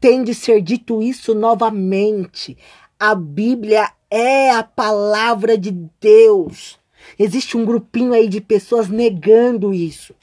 Tem 0.00 0.22
de 0.22 0.34
ser 0.34 0.62
dito 0.62 1.02
isso 1.02 1.34
novamente. 1.34 2.56
A 2.98 3.14
Bíblia 3.14 3.90
é 4.10 4.50
a 4.50 4.62
palavra 4.62 5.58
de 5.58 5.72
Deus. 6.00 6.78
Existe 7.18 7.56
um 7.56 7.64
grupinho 7.64 8.12
aí 8.12 8.28
de 8.28 8.40
pessoas 8.40 8.88
negando 8.88 9.74
isso. 9.74 10.14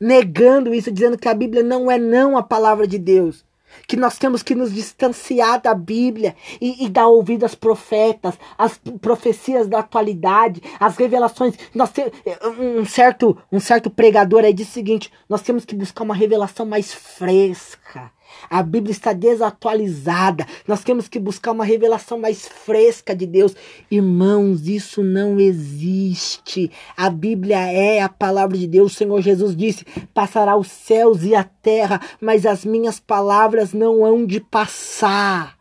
Negando 0.00 0.74
isso, 0.74 0.92
dizendo 0.92 1.18
que 1.18 1.28
a 1.28 1.34
Bíblia 1.34 1.62
não 1.62 1.90
é 1.90 1.98
não 1.98 2.36
a 2.36 2.42
palavra 2.42 2.86
de 2.86 2.98
Deus. 2.98 3.44
Que 3.86 3.96
nós 3.96 4.18
temos 4.18 4.42
que 4.42 4.54
nos 4.54 4.72
distanciar 4.72 5.60
da 5.60 5.74
Bíblia 5.74 6.34
e, 6.60 6.84
e 6.84 6.88
dar 6.88 7.06
ouvido 7.06 7.44
às 7.44 7.54
profetas, 7.54 8.34
às 8.56 8.78
profecias 9.00 9.66
da 9.66 9.80
atualidade, 9.80 10.62
às 10.78 10.96
revelações. 10.96 11.54
Nós 11.74 11.90
te, 11.90 12.10
um 12.58 12.84
certo 12.84 13.36
um 13.50 13.60
certo 13.60 13.90
pregador 13.90 14.44
aí 14.44 14.52
diz 14.52 14.68
o 14.68 14.72
seguinte: 14.72 15.12
nós 15.28 15.42
temos 15.42 15.64
que 15.64 15.74
buscar 15.74 16.04
uma 16.04 16.14
revelação 16.14 16.66
mais 16.66 16.92
fresca, 16.92 18.10
a 18.50 18.62
Bíblia 18.62 18.92
está 18.92 19.12
desatualizada. 19.12 20.46
Nós 20.66 20.82
temos 20.82 21.08
que 21.08 21.18
buscar 21.18 21.52
uma 21.52 21.64
revelação 21.64 22.18
mais 22.18 22.46
fresca 22.46 23.14
de 23.14 23.26
Deus. 23.26 23.54
Irmãos, 23.90 24.66
isso 24.68 25.02
não 25.02 25.40
existe. 25.40 26.70
A 26.96 27.08
Bíblia 27.10 27.58
é 27.58 28.00
a 28.00 28.08
palavra 28.08 28.56
de 28.56 28.66
Deus. 28.66 28.92
O 28.92 28.96
Senhor 28.96 29.20
Jesus 29.20 29.56
disse: 29.56 29.84
Passará 30.12 30.56
os 30.56 30.68
céus 30.68 31.22
e 31.22 31.34
a 31.34 31.44
terra, 31.44 32.00
mas 32.20 32.44
as 32.46 32.64
minhas 32.64 33.00
palavras 33.00 33.72
não 33.72 34.04
hão 34.04 34.26
de 34.26 34.40
passar. 34.40 35.56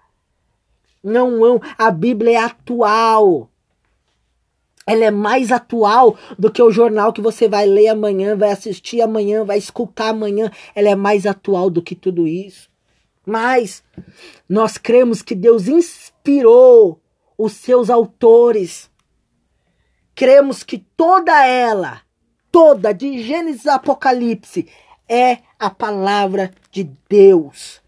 Não 1.04 1.44
hão. 1.44 1.62
A 1.78 1.92
Bíblia 1.92 2.40
é 2.40 2.44
atual 2.44 3.50
ela 4.86 5.06
é 5.06 5.12
mais 5.12 5.52
atual 5.52 6.18
do 6.38 6.52
que 6.52 6.62
o 6.62 6.72
jornal 6.72 7.14
que 7.14 7.22
você 7.22 7.48
vai 7.48 7.66
ler 7.66 7.88
amanhã, 7.88 8.36
vai 8.36 8.52
assistir 8.52 9.02
amanhã, 9.02 9.46
vai 9.46 9.58
escutar 9.58 10.10
amanhã. 10.10 10.52
Ela 10.76 10.90
é 10.90 10.96
mais 10.96 11.26
atual 11.26 11.70
do 11.70 11.82
que 11.82 11.96
tudo 11.96 12.28
isso. 12.28 12.70
Mas 13.26 13.84
nós 14.48 14.78
cremos 14.78 15.22
que 15.22 15.34
Deus 15.34 15.68
inspirou 15.68 17.02
os 17.38 17.54
seus 17.54 17.90
autores. 17.90 18.92
Cremos 20.14 20.64
que 20.64 20.78
toda 20.78 21.46
ela, 21.46 22.02
toda, 22.52 22.94
de 22.94 23.24
Gênesis 23.24 23.66
a 23.66 23.76
Apocalipse, 23.76 24.68
é 25.08 25.40
a 25.58 25.70
palavra 25.70 26.52
de 26.70 26.90
Deus. 27.08 27.82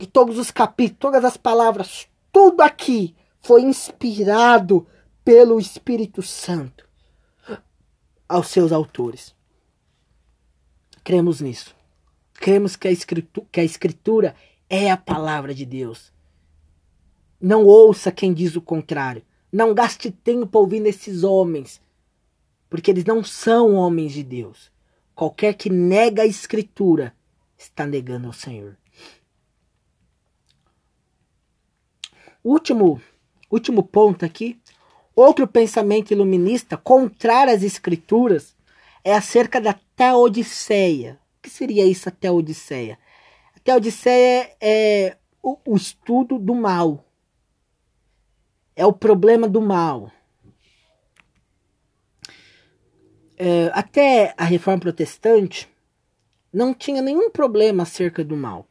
E 0.00 0.06
todos 0.06 0.38
os 0.38 0.50
capítulos, 0.50 1.00
todas 1.00 1.24
as 1.24 1.36
palavras, 1.36 2.06
tudo 2.32 2.60
aqui 2.62 3.14
foi 3.40 3.62
inspirado 3.62 4.86
pelo 5.24 5.58
Espírito 5.58 6.22
Santo 6.22 6.86
aos 8.28 8.48
seus 8.48 8.72
autores. 8.72 9.34
Cremos 11.02 11.40
nisso. 11.40 11.74
cremos 12.34 12.76
que 12.76 12.88
a, 12.88 12.90
escritura, 12.90 13.46
que 13.50 13.60
a 13.60 13.64
escritura 13.64 14.34
é 14.68 14.90
a 14.90 14.96
palavra 14.96 15.54
de 15.54 15.64
Deus. 15.64 16.12
Não 17.40 17.64
ouça 17.64 18.10
quem 18.12 18.32
diz 18.34 18.56
o 18.56 18.60
contrário. 18.60 19.22
Não 19.52 19.74
gaste 19.74 20.10
tempo 20.10 20.58
ouvindo 20.58 20.86
esses 20.86 21.22
homens, 21.22 21.80
porque 22.68 22.90
eles 22.90 23.04
não 23.04 23.22
são 23.22 23.74
homens 23.74 24.12
de 24.12 24.22
Deus. 24.22 24.72
Qualquer 25.14 25.54
que 25.54 25.70
nega 25.70 26.22
a 26.22 26.26
escritura 26.26 27.14
está 27.56 27.86
negando 27.86 28.26
ao 28.26 28.32
Senhor. 28.32 28.76
Último, 32.42 33.00
último 33.50 33.82
ponto 33.82 34.24
aqui. 34.24 34.60
Outro 35.16 35.46
pensamento 35.46 36.12
iluminista 36.12 36.76
contrário 36.76 37.52
às 37.52 37.62
escrituras 37.62 38.56
é 39.04 39.14
acerca 39.14 39.60
da 39.60 39.74
Teodiceia. 39.94 41.20
O 41.38 41.42
que 41.42 41.50
seria 41.50 41.86
isso, 41.86 42.08
a 42.08 42.12
Teodiceia? 42.12 42.98
A 43.54 43.60
Teodiceia 43.60 44.50
é 44.60 45.16
o, 45.42 45.58
o 45.66 45.76
estudo 45.76 46.38
do 46.38 46.54
mal. 46.54 47.04
É 48.74 48.84
o 48.84 48.92
problema 48.92 49.48
do 49.48 49.60
mal. 49.60 50.10
É, 53.36 53.70
até 53.72 54.34
a 54.36 54.44
reforma 54.44 54.80
protestante 54.80 55.68
não 56.52 56.72
tinha 56.72 57.02
nenhum 57.02 57.30
problema 57.30 57.82
acerca 57.82 58.24
do 58.24 58.36
mal. 58.36 58.66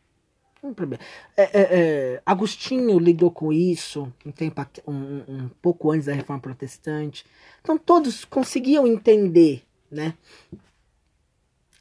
Problema. 0.72 1.04
É, 1.36 1.44
é, 1.44 1.50
é, 1.54 2.22
Agostinho 2.26 2.98
lidou 2.98 3.30
com 3.30 3.52
isso 3.52 4.12
um, 4.26 4.32
tempo, 4.32 4.66
um, 4.88 5.24
um 5.28 5.50
pouco 5.62 5.92
antes 5.92 6.06
da 6.06 6.14
reforma 6.14 6.42
protestante. 6.42 7.26
Então 7.62 7.78
todos 7.78 8.24
conseguiam 8.24 8.88
entender, 8.88 9.64
né? 9.92 10.14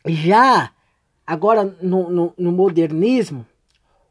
Já 0.04 0.72
agora 1.24 1.76
no, 1.80 2.10
no, 2.10 2.34
no 2.36 2.50
modernismo, 2.50 3.46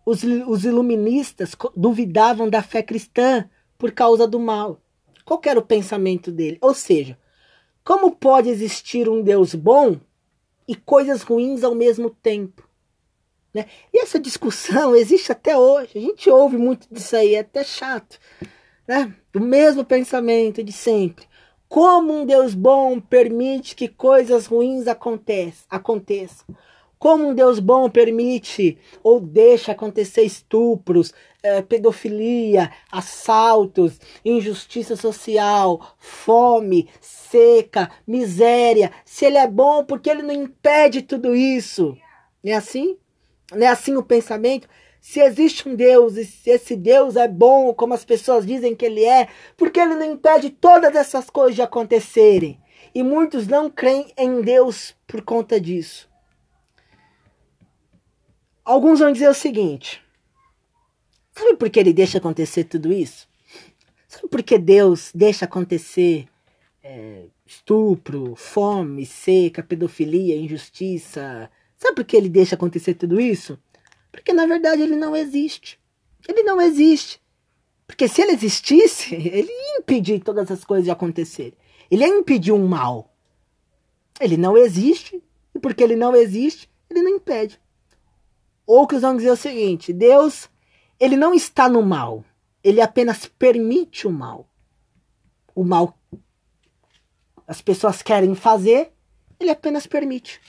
os, 0.06 0.24
os 0.24 0.64
iluministas 0.64 1.54
duvidavam 1.76 2.50
da 2.50 2.64
fé 2.64 2.82
cristã 2.82 3.50
por 3.78 3.92
causa 3.92 4.26
do 4.26 4.40
mal. 4.40 4.80
Qual 5.26 5.42
era 5.46 5.60
o 5.60 5.66
pensamento 5.66 6.32
dele? 6.32 6.58
Ou 6.62 6.74
seja, 6.74 7.18
como 7.84 8.16
pode 8.16 8.48
existir 8.48 9.10
um 9.10 9.22
Deus 9.22 9.54
bom 9.54 10.00
e 10.66 10.76
coisas 10.76 11.24
ruins 11.24 11.62
ao 11.64 11.76
mesmo 11.76 12.10
tempo? 12.10 12.71
Né? 13.54 13.66
E 13.94 14.02
essa 14.02 14.20
discussão 14.20 14.96
existe 14.96 15.32
até 15.32 15.58
hoje. 15.58 15.92
A 15.96 16.00
gente 16.00 16.30
ouve 16.30 16.58
muito 16.58 16.88
disso 16.92 17.16
aí, 17.16 17.36
é 17.36 17.40
até 17.40 17.64
chato. 17.64 18.20
Né? 18.88 19.14
O 19.36 19.40
mesmo 19.40 19.84
pensamento 19.84 20.64
de 20.64 20.72
sempre. 20.72 21.26
Como 21.68 22.14
um 22.14 22.26
Deus 22.26 22.54
bom 22.54 23.00
permite 23.00 23.76
que 23.76 23.88
coisas 23.88 24.46
ruins 24.46 24.88
aconteçam? 24.88 26.56
Como 27.00 27.30
um 27.30 27.34
Deus 27.34 27.60
bom 27.60 27.90
permite 27.90 28.78
ou 29.02 29.20
deixa 29.20 29.72
acontecer 29.72 30.22
estupros, 30.22 31.14
eh, 31.42 31.62
pedofilia, 31.62 32.72
assaltos, 32.92 34.00
injustiça 34.24 34.96
social, 34.96 35.96
fome, 35.98 36.90
seca, 37.00 37.90
miséria? 38.06 38.92
Se 39.06 39.26
ele 39.26 39.38
é 39.38 39.48
bom, 39.48 39.84
por 39.84 40.00
que 40.00 40.10
ele 40.10 40.22
não 40.22 40.34
impede 40.34 41.02
tudo 41.02 41.34
isso? 41.34 41.98
Não 42.44 42.52
é 42.52 42.56
assim? 42.56 42.98
Não 43.52 43.68
é 43.68 43.70
assim 43.70 43.96
o 43.96 44.04
pensamento? 44.04 44.68
Se 45.02 45.20
existe 45.20 45.68
um 45.68 45.76
Deus 45.76 46.16
e 46.16 46.24
se 46.24 46.50
esse 46.50 46.76
Deus 46.76 47.16
é 47.16 47.28
bom, 47.28 47.74
como 47.74 47.94
as 47.94 48.06
pessoas 48.06 48.46
dizem 48.46 48.76
que 48.76 48.86
ele 48.86 49.04
é, 49.04 49.28
por 49.58 49.72
que 49.72 49.80
ele 49.80 49.96
não 49.96 50.06
impede 50.06 50.50
todas 50.50 50.96
essas 50.96 51.30
coisas 51.30 51.56
de 51.56 51.62
acontecerem? 51.62 52.60
E 52.94 53.02
muitos 53.02 53.48
não 53.48 53.70
creem 53.70 54.14
em 54.18 54.42
Deus 54.42 54.96
por 55.08 55.22
conta 55.22 55.60
disso. 55.60 56.10
Alguns 58.64 59.00
vão 59.00 59.12
dizer 59.12 59.30
o 59.30 59.34
seguinte: 59.34 60.04
sabe 61.34 61.56
por 61.56 61.70
que 61.70 61.80
ele 61.80 61.94
deixa 61.94 62.20
acontecer 62.20 62.66
tudo 62.66 62.94
isso? 62.94 63.28
Sabe 64.08 64.28
por 64.28 64.44
que 64.44 64.58
Deus 64.58 65.12
deixa 65.16 65.46
acontecer 65.46 66.28
é, 66.84 67.26
estupro, 67.46 68.36
fome, 68.36 69.06
seca, 69.06 69.64
pedofilia, 69.64 70.36
injustiça, 70.36 71.50
Sabe 71.82 71.96
por 71.96 72.06
que 72.06 72.15
ele 72.15 72.30
deixa 72.30 72.54
acontecer 72.54 72.94
tudo 72.94 73.20
isso? 73.20 73.58
Porque 74.12 74.32
na 74.32 74.46
verdade 74.46 74.84
ele 74.84 74.96
não 74.96 75.15
existe. 75.15 75.80
Ele 76.30 76.44
não 76.44 76.62
existe. 76.62 77.20
Porque 77.88 78.08
se 78.08 78.22
ele 78.22 78.34
existisse, 78.34 79.15
ele 79.17 79.52
ia 79.52 79.80
impedir 79.80 80.22
todas 80.22 80.52
as 80.52 80.63
coisas 80.63 80.86
de 80.86 80.91
acontecerem. 80.91 81.56
Ele 81.89 82.06
ia 82.06 82.15
impedir 82.15 82.52
um 82.52 82.67
mal. 82.67 83.12
Ele 84.20 84.38
não 84.38 84.56
existe, 84.56 85.24
e 85.56 85.60
porque 85.60 85.84
ele 85.84 85.96
não 85.96 86.15
existe, 86.15 86.70
ele 86.88 87.02
não 87.02 87.15
impede. 87.15 87.60
Ou 88.67 88.86
que 88.86 89.00
vão 89.00 89.17
dizer 89.17 89.32
o 89.32 89.36
seguinte: 89.36 89.91
Deus, 89.91 90.48
ele 91.00 91.17
não 91.17 91.34
está 91.34 91.67
no 91.67 91.82
mal, 91.82 92.24
ele 92.63 92.80
apenas 92.80 93.26
permite 93.26 94.06
o 94.06 94.12
mal. 94.12 94.48
O 95.56 95.63
mal 95.63 95.98
as 97.48 97.60
pessoas 97.60 98.04
querem 98.04 98.36
fazer, 98.36 98.91
ele 99.39 99.50
apenas 99.50 99.88
permite. 99.88 100.39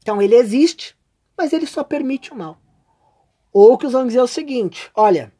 Então 0.00 0.20
ele 0.20 0.34
existe, 0.34 0.96
mas 1.36 1.52
ele 1.52 1.66
só 1.66 1.84
permite 1.84 2.32
o 2.32 2.36
mal. 2.36 2.60
Ou 3.52 3.76
que 3.76 3.86
os 3.86 3.92
vão 3.92 4.06
dizer 4.06 4.20
o 4.20 4.26
seguinte: 4.26 4.90
olha, 4.94 5.32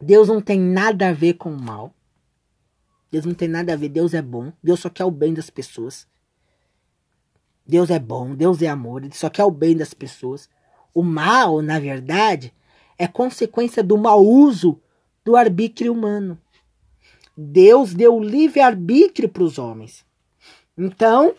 Deus 0.00 0.28
não 0.28 0.40
tem 0.40 0.60
nada 0.60 1.08
a 1.08 1.12
ver 1.12 1.34
com 1.34 1.52
o 1.52 1.60
mal. 1.60 1.94
Deus 3.10 3.24
não 3.24 3.34
tem 3.34 3.48
nada 3.48 3.72
a 3.72 3.76
ver, 3.76 3.88
Deus 3.88 4.14
é 4.14 4.22
bom, 4.22 4.52
Deus 4.62 4.80
só 4.80 4.88
quer 4.88 5.04
o 5.04 5.10
bem 5.10 5.34
das 5.34 5.50
pessoas. 5.50 6.06
Deus 7.66 7.90
é 7.90 7.98
bom, 7.98 8.34
Deus 8.34 8.62
é 8.62 8.68
amor, 8.68 9.04
ele 9.04 9.14
só 9.14 9.28
quer 9.28 9.44
o 9.44 9.50
bem 9.50 9.76
das 9.76 9.92
pessoas. 9.92 10.48
O 10.94 11.02
mal, 11.02 11.60
na 11.60 11.78
verdade, 11.78 12.54
é 12.98 13.06
consequência 13.06 13.82
do 13.82 13.96
mau 13.98 14.24
uso 14.24 14.80
do 15.24 15.36
arbítrio 15.36 15.92
humano. 15.92 16.38
Deus 17.36 17.94
deu 17.94 18.20
livre 18.20 18.60
arbítrio 18.60 19.28
para 19.28 19.42
os 19.42 19.58
homens. 19.58 20.04
Então, 20.76 21.34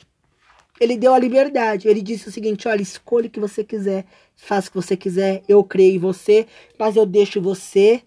ele 0.80 0.98
deu 0.98 1.14
a 1.14 1.20
liberdade. 1.20 1.88
Ele 1.88 2.02
disse 2.02 2.30
o 2.30 2.32
seguinte: 2.32 2.68
olha, 2.68 2.82
escolha 2.82 3.28
o 3.28 3.30
que 3.30 3.40
você 3.40 3.64
quiser, 3.64 4.06
faça 4.36 4.68
o 4.68 4.72
que 4.72 4.78
você 4.78 4.98
quiser, 4.98 5.44
eu 5.48 5.64
creio 5.64 5.96
em 5.96 6.00
você, 6.00 6.48
mas 6.78 6.96
eu 6.96 7.06
deixo 7.06 7.42
você 7.42 8.02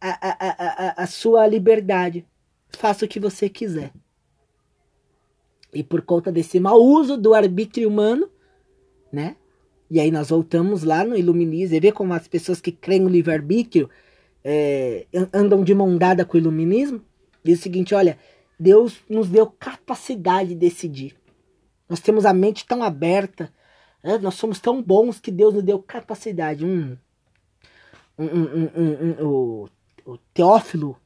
a, 0.00 0.10
a, 0.10 0.36
a, 0.40 1.02
a, 1.02 1.06
sua 1.06 1.46
liberdade. 1.46 2.26
Faça 2.70 3.04
o 3.04 3.08
que 3.08 3.20
você 3.20 3.48
quiser. 3.48 3.92
E 5.72 5.82
por 5.82 6.02
conta 6.02 6.30
desse 6.30 6.60
mau 6.60 6.80
uso 6.82 7.16
do 7.16 7.34
arbítrio 7.34 7.88
humano, 7.88 8.28
né? 9.12 9.36
E 9.90 10.00
aí 10.00 10.10
nós 10.10 10.30
voltamos 10.30 10.82
lá 10.82 11.04
no 11.04 11.16
Iluminismo 11.16 11.76
e 11.76 11.80
vê 11.80 11.92
como 11.92 12.14
as 12.14 12.26
pessoas 12.26 12.60
que 12.60 12.72
creem 12.72 13.02
no 13.02 13.08
livre-arbítrio 13.08 13.90
é, 14.44 15.06
andam 15.32 15.62
de 15.62 15.74
mão 15.74 15.96
dada 15.96 16.24
com 16.24 16.36
o 16.36 16.40
iluminismo. 16.40 17.02
Diz 17.44 17.60
o 17.60 17.62
seguinte: 17.62 17.94
olha, 17.94 18.18
Deus 18.58 19.00
nos 19.08 19.28
deu 19.28 19.46
capacidade 19.46 20.50
de 20.50 20.54
decidir. 20.54 21.14
Nós 21.88 22.00
temos 22.00 22.24
a 22.24 22.32
mente 22.32 22.66
tão 22.66 22.82
aberta, 22.82 23.52
né? 24.02 24.18
nós 24.18 24.34
somos 24.34 24.58
tão 24.58 24.82
bons 24.82 25.20
que 25.20 25.30
Deus 25.30 25.54
nos 25.54 25.62
deu 25.62 25.78
capacidade. 25.78 26.64
Um, 26.64 26.96
um, 28.18 28.24
um, 28.26 29.26
o, 29.26 29.68
o, 30.06 30.18
Teófilo, 30.32 30.96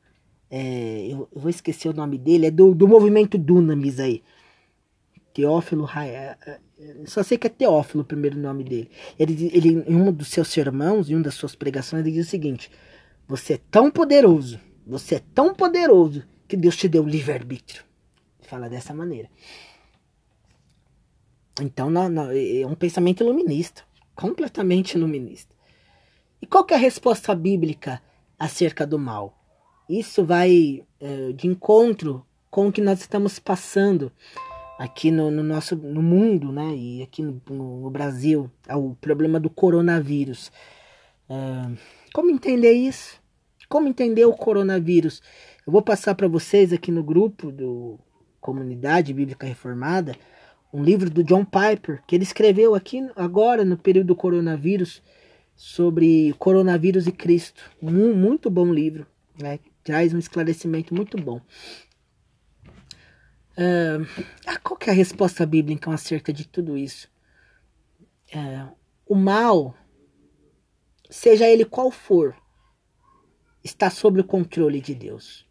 é, 0.50 1.06
eu, 1.10 1.28
eu, 1.34 1.40
vou 1.40 1.50
esquecer 1.50 1.88
o 1.88 1.94
nome 1.94 2.18
dele, 2.18 2.46
é 2.46 2.50
do, 2.50 2.74
do 2.74 2.86
movimento 2.86 3.38
Dunamis 3.38 4.00
aí. 4.00 4.22
Teófilo, 5.32 5.88
é, 5.96 6.36
é, 6.46 6.60
só 7.04 7.22
sei 7.22 7.36
que 7.36 7.46
é 7.46 7.50
Teófilo 7.50 8.02
o 8.02 8.06
primeiro 8.06 8.38
nome 8.38 8.64
dele. 8.64 8.90
Ele, 9.18 9.50
ele, 9.52 9.84
em 9.86 9.94
um 9.94 10.12
dos 10.12 10.28
seus 10.28 10.48
sermãos, 10.48 11.10
em 11.10 11.14
uma 11.14 11.24
das 11.24 11.34
suas 11.34 11.54
pregações, 11.54 12.04
ele 12.04 12.14
diz 12.14 12.26
o 12.26 12.30
seguinte: 12.30 12.70
Você 13.28 13.54
é 13.54 13.60
tão 13.70 13.90
poderoso, 13.90 14.58
você 14.86 15.16
é 15.16 15.22
tão 15.34 15.54
poderoso 15.54 16.24
que 16.48 16.56
Deus 16.56 16.76
te 16.76 16.88
deu 16.88 17.02
livre-arbítrio. 17.02 17.84
Fala 18.42 18.68
dessa 18.68 18.94
maneira. 18.94 19.28
Então, 21.60 21.88
não, 21.88 22.30
é 22.30 22.66
um 22.66 22.74
pensamento 22.74 23.22
iluminista, 23.22 23.82
completamente 24.14 24.94
iluminista. 24.96 25.54
E 26.40 26.46
qual 26.46 26.64
que 26.64 26.74
é 26.74 26.76
a 26.76 26.80
resposta 26.80 27.34
bíblica 27.34 28.02
acerca 28.38 28.86
do 28.86 28.98
mal? 28.98 29.38
Isso 29.88 30.24
vai 30.24 30.84
é, 31.00 31.32
de 31.32 31.46
encontro 31.46 32.26
com 32.50 32.68
o 32.68 32.72
que 32.72 32.80
nós 32.80 33.00
estamos 33.00 33.38
passando 33.38 34.12
aqui 34.78 35.10
no, 35.10 35.30
no 35.30 35.42
nosso 35.42 35.76
no 35.76 36.02
mundo, 36.02 36.52
né? 36.52 36.74
E 36.74 37.02
aqui 37.02 37.22
no, 37.22 37.40
no 37.48 37.90
Brasil, 37.90 38.50
é 38.68 38.76
o 38.76 38.94
problema 39.00 39.40
do 39.40 39.48
coronavírus. 39.48 40.52
É, 41.28 41.76
como 42.12 42.30
entender 42.30 42.72
isso? 42.72 43.20
Como 43.68 43.88
entender 43.88 44.24
o 44.26 44.34
coronavírus? 44.34 45.22
Eu 45.66 45.72
vou 45.72 45.82
passar 45.82 46.14
para 46.14 46.28
vocês 46.28 46.72
aqui 46.72 46.92
no 46.92 47.02
grupo 47.02 47.50
do 47.50 47.98
Comunidade 48.40 49.12
Bíblica 49.14 49.46
Reformada 49.46 50.14
um 50.76 50.82
livro 50.82 51.08
do 51.10 51.24
John 51.24 51.44
Piper, 51.44 52.02
que 52.06 52.14
ele 52.14 52.24
escreveu 52.24 52.74
aqui 52.74 53.08
agora 53.16 53.64
no 53.64 53.76
período 53.76 54.08
do 54.08 54.16
coronavírus, 54.16 55.02
sobre 55.54 56.34
coronavírus 56.38 57.06
e 57.06 57.12
Cristo. 57.12 57.70
Um 57.82 58.14
muito 58.14 58.50
bom 58.50 58.72
livro, 58.72 59.06
né? 59.40 59.58
traz 59.82 60.12
um 60.12 60.18
esclarecimento 60.18 60.94
muito 60.94 61.16
bom. 61.16 61.40
Uh, 63.58 64.04
qual 64.62 64.78
é 64.86 64.90
a 64.90 64.94
resposta 64.94 65.46
bíblica 65.46 65.90
acerca 65.92 66.32
de 66.32 66.46
tudo 66.46 66.76
isso? 66.76 67.08
é, 68.32 68.68
o 69.06 69.14
mal, 69.14 69.74
seja 71.08 71.46
ele 71.46 71.64
qual 71.64 71.90
for, 71.90 72.36
está 73.62 73.90
sob 73.90 74.20
o 74.20 74.24
controle 74.24 74.80
de 74.80 74.94
Deus. 74.94 75.46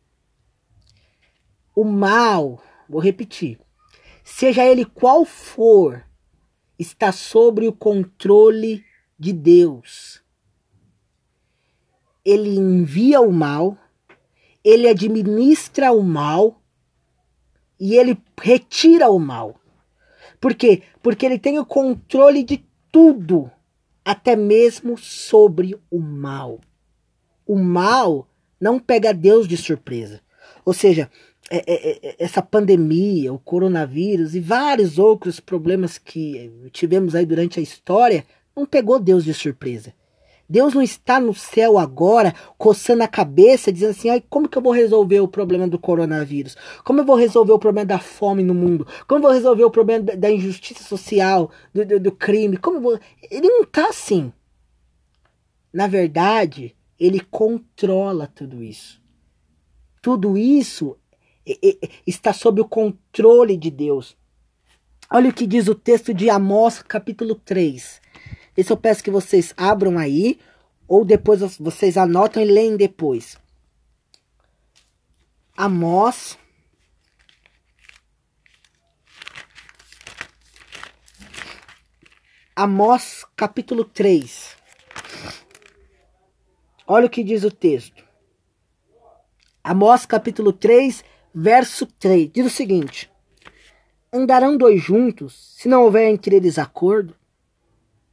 O 1.75 1.83
mal, 1.83 2.61
vou 2.87 3.01
repetir, 3.01 3.59
seja 4.25 4.65
ele 4.65 4.83
qual 4.83 5.23
for, 5.23 6.03
está 6.77 7.11
sobre 7.11 7.67
o 7.67 7.71
controle 7.71 8.83
de 9.17 9.31
Deus. 9.31 10.21
Ele 12.25 12.57
envia 12.57 13.21
o 13.21 13.31
mal, 13.31 13.77
ele 14.63 14.89
administra 14.89 15.91
o 15.91 16.01
mal 16.01 16.59
e 17.79 17.95
ele 17.95 18.17
retira 18.41 19.11
o 19.11 19.19
mal. 19.19 19.61
Por 20.41 20.55
quê? 20.55 20.81
Porque 21.03 21.23
ele 21.23 21.37
tem 21.37 21.59
o 21.59 21.65
controle 21.65 22.43
de 22.43 22.65
tudo, 22.91 23.49
até 24.03 24.35
mesmo 24.35 24.97
sobre 24.97 25.79
o 25.89 25.99
mal. 25.99 26.59
O 27.45 27.55
mal 27.55 28.27
não 28.59 28.79
pega 28.79 29.13
Deus 29.13 29.47
de 29.47 29.55
surpresa. 29.55 30.19
Ou 30.65 30.73
seja, 30.73 31.11
essa 32.17 32.41
pandemia, 32.41 33.31
o 33.31 33.39
coronavírus 33.39 34.33
e 34.33 34.39
vários 34.39 34.97
outros 34.97 35.39
problemas 35.39 35.97
que 35.97 36.51
tivemos 36.71 37.13
aí 37.13 37.25
durante 37.25 37.59
a 37.59 37.63
história 37.63 38.25
não 38.55 38.65
pegou 38.65 38.99
Deus 38.99 39.23
de 39.23 39.33
surpresa. 39.33 39.93
Deus 40.47 40.75
não 40.75 40.81
está 40.81 41.19
no 41.19 41.33
céu 41.33 41.79
agora, 41.79 42.33
coçando 42.57 43.03
a 43.03 43.07
cabeça, 43.07 43.71
dizendo 43.71 43.91
assim: 43.91 44.09
Ai, 44.09 44.23
como 44.29 44.47
que 44.47 44.57
eu 44.57 44.61
vou 44.61 44.71
resolver 44.71 45.19
o 45.19 45.27
problema 45.27 45.67
do 45.67 45.79
coronavírus? 45.79 46.55
Como 46.83 47.01
eu 47.01 47.05
vou 47.05 47.15
resolver 47.15 47.51
o 47.51 47.59
problema 47.59 47.85
da 47.85 47.99
fome 47.99 48.43
no 48.43 48.53
mundo? 48.53 48.87
Como 49.07 49.19
eu 49.19 49.23
vou 49.23 49.31
resolver 49.31 49.63
o 49.63 49.71
problema 49.71 50.03
da 50.15 50.29
injustiça 50.29 50.83
social, 50.83 51.49
do, 51.73 51.83
do, 51.83 51.99
do 51.99 52.11
crime? 52.11 52.57
Como 52.57 52.79
vou... 52.79 52.99
Ele 53.29 53.49
não 53.49 53.63
está 53.63 53.89
assim. 53.89 54.31
Na 55.73 55.87
verdade, 55.87 56.75
ele 56.99 57.19
controla 57.19 58.27
tudo 58.27 58.63
isso. 58.63 59.01
Tudo 59.99 60.37
isso 60.37 60.95
está 62.05 62.33
sob 62.33 62.61
o 62.61 62.67
controle 62.67 63.55
de 63.55 63.69
Deus. 63.69 64.17
Olha 65.11 65.29
o 65.29 65.33
que 65.33 65.45
diz 65.45 65.67
o 65.67 65.75
texto 65.75 66.13
de 66.13 66.29
Amós, 66.29 66.81
capítulo 66.81 67.35
3. 67.35 68.01
Esse 68.57 68.71
eu 68.71 68.77
peço 68.77 69.03
que 69.03 69.11
vocês 69.11 69.53
abram 69.55 69.97
aí, 69.97 70.39
ou 70.87 71.05
depois 71.05 71.41
vocês 71.59 71.97
anotam 71.97 72.41
e 72.41 72.45
leem 72.45 72.75
depois. 72.75 73.37
Amós. 75.55 76.37
Amós, 82.55 83.25
capítulo 83.35 83.83
3. 83.83 84.55
Olha 86.87 87.07
o 87.07 87.09
que 87.09 87.23
diz 87.23 87.43
o 87.43 87.51
texto. 87.51 88.03
Amós, 89.63 90.05
capítulo 90.05 90.53
3, 90.53 91.03
verso 91.35 91.85
3, 91.85 92.31
diz 92.31 92.45
o 92.45 92.49
seguinte: 92.49 93.11
Andarão 94.11 94.55
dois 94.55 94.81
juntos, 94.81 95.53
se 95.57 95.67
não 95.67 95.83
houver 95.83 96.09
entre 96.09 96.37
eles 96.37 96.57
acordo? 96.57 97.13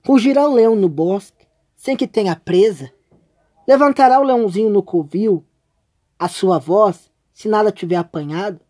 Rugirá 0.04 0.48
o 0.48 0.54
leão 0.54 0.74
no 0.74 0.88
bosque, 0.88 1.46
sem 1.76 1.96
que 1.96 2.08
tenha 2.08 2.34
presa? 2.34 2.92
Levantará 3.66 4.18
o 4.18 4.24
leãozinho 4.24 4.68
no 4.68 4.82
covil, 4.82 5.44
a 6.18 6.26
sua 6.26 6.58
voz, 6.58 7.08
se 7.32 7.48
nada 7.48 7.70
tiver 7.70 7.94
apanhado? 7.94 8.60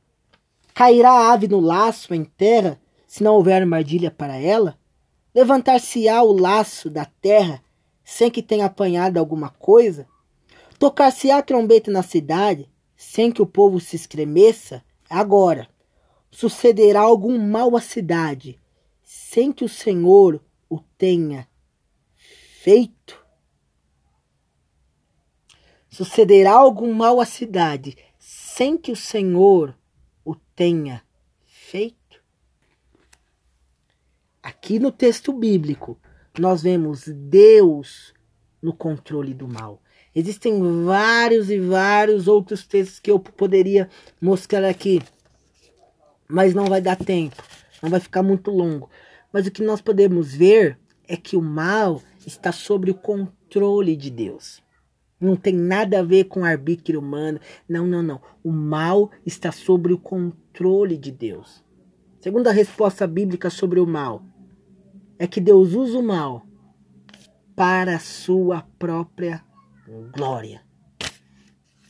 Cairá 0.74 1.10
a 1.10 1.32
ave 1.32 1.48
no 1.48 1.58
laço 1.58 2.12
em 2.14 2.22
terra, 2.24 2.78
se 3.06 3.24
não 3.24 3.34
houver 3.34 3.62
armadilha 3.62 4.10
para 4.10 4.36
ela? 4.36 4.78
Levantar-se-á 5.34 6.22
o 6.22 6.32
laço 6.32 6.90
da 6.90 7.06
terra, 7.06 7.62
sem 8.04 8.30
que 8.30 8.42
tenha 8.42 8.66
apanhado 8.66 9.16
alguma 9.16 9.48
coisa? 9.48 10.06
Tocar-se-á 10.78 11.38
a 11.38 11.42
trombeta 11.42 11.90
na 11.90 12.02
cidade, 12.02 12.68
sem 13.02 13.32
que 13.32 13.42
o 13.42 13.46
povo 13.46 13.80
se 13.80 13.96
estremeça, 13.96 14.82
agora 15.10 15.68
sucederá 16.30 17.00
algum 17.00 17.36
mal 17.36 17.76
à 17.76 17.80
cidade, 17.80 18.58
sem 19.02 19.52
que 19.52 19.64
o 19.64 19.68
Senhor 19.68 20.40
o 20.70 20.78
tenha 20.96 21.48
feito. 22.16 23.20
Sucederá 25.90 26.52
algum 26.52 26.94
mal 26.94 27.20
à 27.20 27.26
cidade, 27.26 27.98
sem 28.18 28.78
que 28.78 28.92
o 28.92 28.96
Senhor 28.96 29.76
o 30.24 30.36
tenha 30.36 31.02
feito. 31.44 32.22
Aqui 34.40 34.78
no 34.78 34.92
texto 34.92 35.32
bíblico, 35.32 35.98
nós 36.38 36.62
vemos 36.62 37.08
Deus 37.08 38.14
no 38.62 38.72
controle 38.72 39.34
do 39.34 39.48
mal. 39.48 39.82
Existem 40.14 40.84
vários 40.84 41.50
e 41.50 41.58
vários 41.58 42.28
outros 42.28 42.66
textos 42.66 43.00
que 43.00 43.10
eu 43.10 43.18
poderia 43.18 43.88
mostrar 44.20 44.64
aqui, 44.68 45.00
mas 46.28 46.54
não 46.54 46.66
vai 46.66 46.82
dar 46.82 46.96
tempo, 46.96 47.42
não 47.82 47.88
vai 47.88 47.98
ficar 47.98 48.22
muito 48.22 48.50
longo. 48.50 48.90
Mas 49.32 49.46
o 49.46 49.50
que 49.50 49.62
nós 49.62 49.80
podemos 49.80 50.34
ver 50.34 50.78
é 51.08 51.16
que 51.16 51.36
o 51.36 51.40
mal 51.40 52.02
está 52.26 52.52
sob 52.52 52.90
o 52.90 52.94
controle 52.94 53.96
de 53.96 54.10
Deus. 54.10 54.62
Não 55.18 55.36
tem 55.36 55.54
nada 55.54 56.00
a 56.00 56.02
ver 56.02 56.24
com 56.24 56.44
arbítrio 56.44 56.98
humano. 56.98 57.38
Não, 57.68 57.86
não, 57.86 58.02
não. 58.02 58.20
O 58.42 58.50
mal 58.50 59.10
está 59.24 59.52
sob 59.52 59.92
o 59.92 59.98
controle 59.98 60.98
de 60.98 61.12
Deus. 61.12 61.64
Segunda 62.20 62.50
resposta 62.50 63.06
bíblica 63.06 63.48
sobre 63.48 63.78
o 63.78 63.86
mal 63.86 64.22
é 65.18 65.26
que 65.26 65.40
Deus 65.40 65.74
usa 65.74 65.98
o 65.98 66.02
mal 66.02 66.44
para 67.54 67.96
a 67.96 68.00
sua 68.00 68.62
própria 68.78 69.44
glória. 70.12 70.62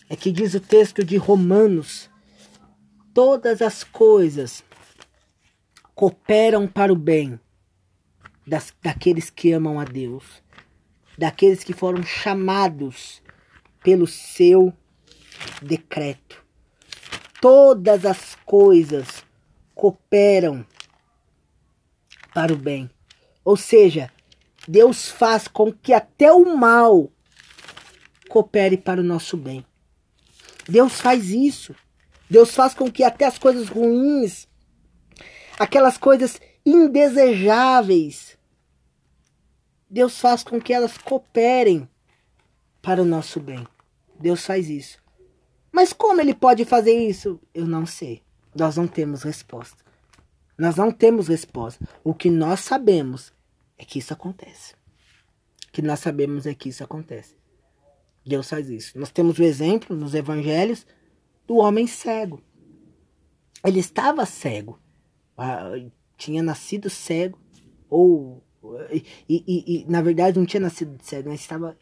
É 0.09 0.16
que 0.16 0.30
diz 0.30 0.55
o 0.55 0.61
texto 0.61 1.05
de 1.05 1.16
Romanos: 1.16 2.11
todas 3.14 3.62
as 3.62 3.84
coisas 3.84 4.64
cooperam 5.94 6.66
para 6.66 6.92
o 6.92 6.96
bem 6.96 7.38
das, 8.46 8.74
daqueles 8.82 9.30
que 9.30 9.53
amam 9.53 9.78
a 9.78 9.84
Deus, 9.84 10.42
daqueles 11.16 11.62
que 11.64 11.72
foram 11.72 12.03
chamados 12.03 13.22
pelo 13.82 14.07
seu 14.07 14.72
decreto. 15.61 16.42
Todas 17.40 18.05
as 18.05 18.36
coisas 18.44 19.24
cooperam 19.74 20.64
para 22.32 22.53
o 22.53 22.57
bem. 22.57 22.90
Ou 23.44 23.57
seja, 23.57 24.11
Deus 24.66 25.11
faz 25.11 25.48
com 25.48 25.72
que 25.72 25.92
até 25.92 26.32
o 26.32 26.57
mal 26.57 27.11
coopere 28.33 28.78
para 28.78 28.99
o 28.99 29.05
nosso 29.05 29.37
bem. 29.37 29.62
Deus 30.66 30.99
faz 30.99 31.28
isso. 31.28 31.76
Deus 32.30 32.55
faz 32.55 32.72
com 32.72 32.91
que 32.91 33.05
até 33.05 33.26
as 33.26 33.37
coisas 33.37 33.68
ruins, 33.68 34.49
aquelas 35.59 35.99
coisas 35.99 36.41
indesejáveis, 36.64 38.39
Deus 39.91 40.18
faz 40.18 40.43
com 40.43 40.59
que 40.59 40.72
elas 40.72 40.97
cooperem 40.97 41.87
para 42.80 43.03
o 43.03 43.05
nosso 43.05 43.39
bem. 43.39 43.68
Deus 44.18 44.47
faz 44.47 44.70
isso. 44.70 44.99
Mas 45.70 45.93
como 45.93 46.18
ele 46.22 46.35
pode 46.35 46.64
fazer 46.64 47.07
isso? 47.07 47.39
Eu 47.53 47.66
não 47.66 47.85
sei. 47.85 48.22
Nós 48.55 48.78
não 48.78 48.89
temos 48.89 49.24
resposta. 49.24 49.85
Nós 50.57 50.76
não 50.76 50.91
temos 50.91 51.28
resposta. 51.28 51.87
O 52.03 52.14
que 52.14 52.30
nós 52.30 52.61
sabemos 52.61 53.30
é 53.76 53.85
que 53.85 53.99
isso 53.99 54.14
acontece. 54.14 54.72
O 55.68 55.72
que 55.72 55.83
nós 55.83 56.01
sabemos 56.01 56.47
é 56.47 56.55
que 56.55 56.70
isso 56.70 56.83
acontece. 56.83 57.41
Deus 58.25 58.49
faz 58.49 58.70
isso. 58.70 58.99
Nós 58.99 59.11
temos 59.11 59.39
o 59.39 59.43
exemplo 59.43 59.97
nos 59.97 60.14
evangelhos 60.14 60.87
do 61.47 61.57
homem 61.57 61.87
cego. 61.87 62.41
Ele 63.64 63.81
estava 63.81 64.27
cego, 64.27 64.79
ah, 65.37 65.73
tinha 66.16 66.43
nascido 66.43 66.91
cego, 66.91 67.39
ou. 67.89 68.43
E, 68.91 69.05
e, 69.29 69.45
e, 69.66 69.85
na 69.91 70.01
verdade 70.01 70.39
não 70.39 70.47
tinha 70.47 70.61
nascido 70.61 70.97
cego, 71.03 71.29
mas 71.29 71.41
estava, 71.41 71.77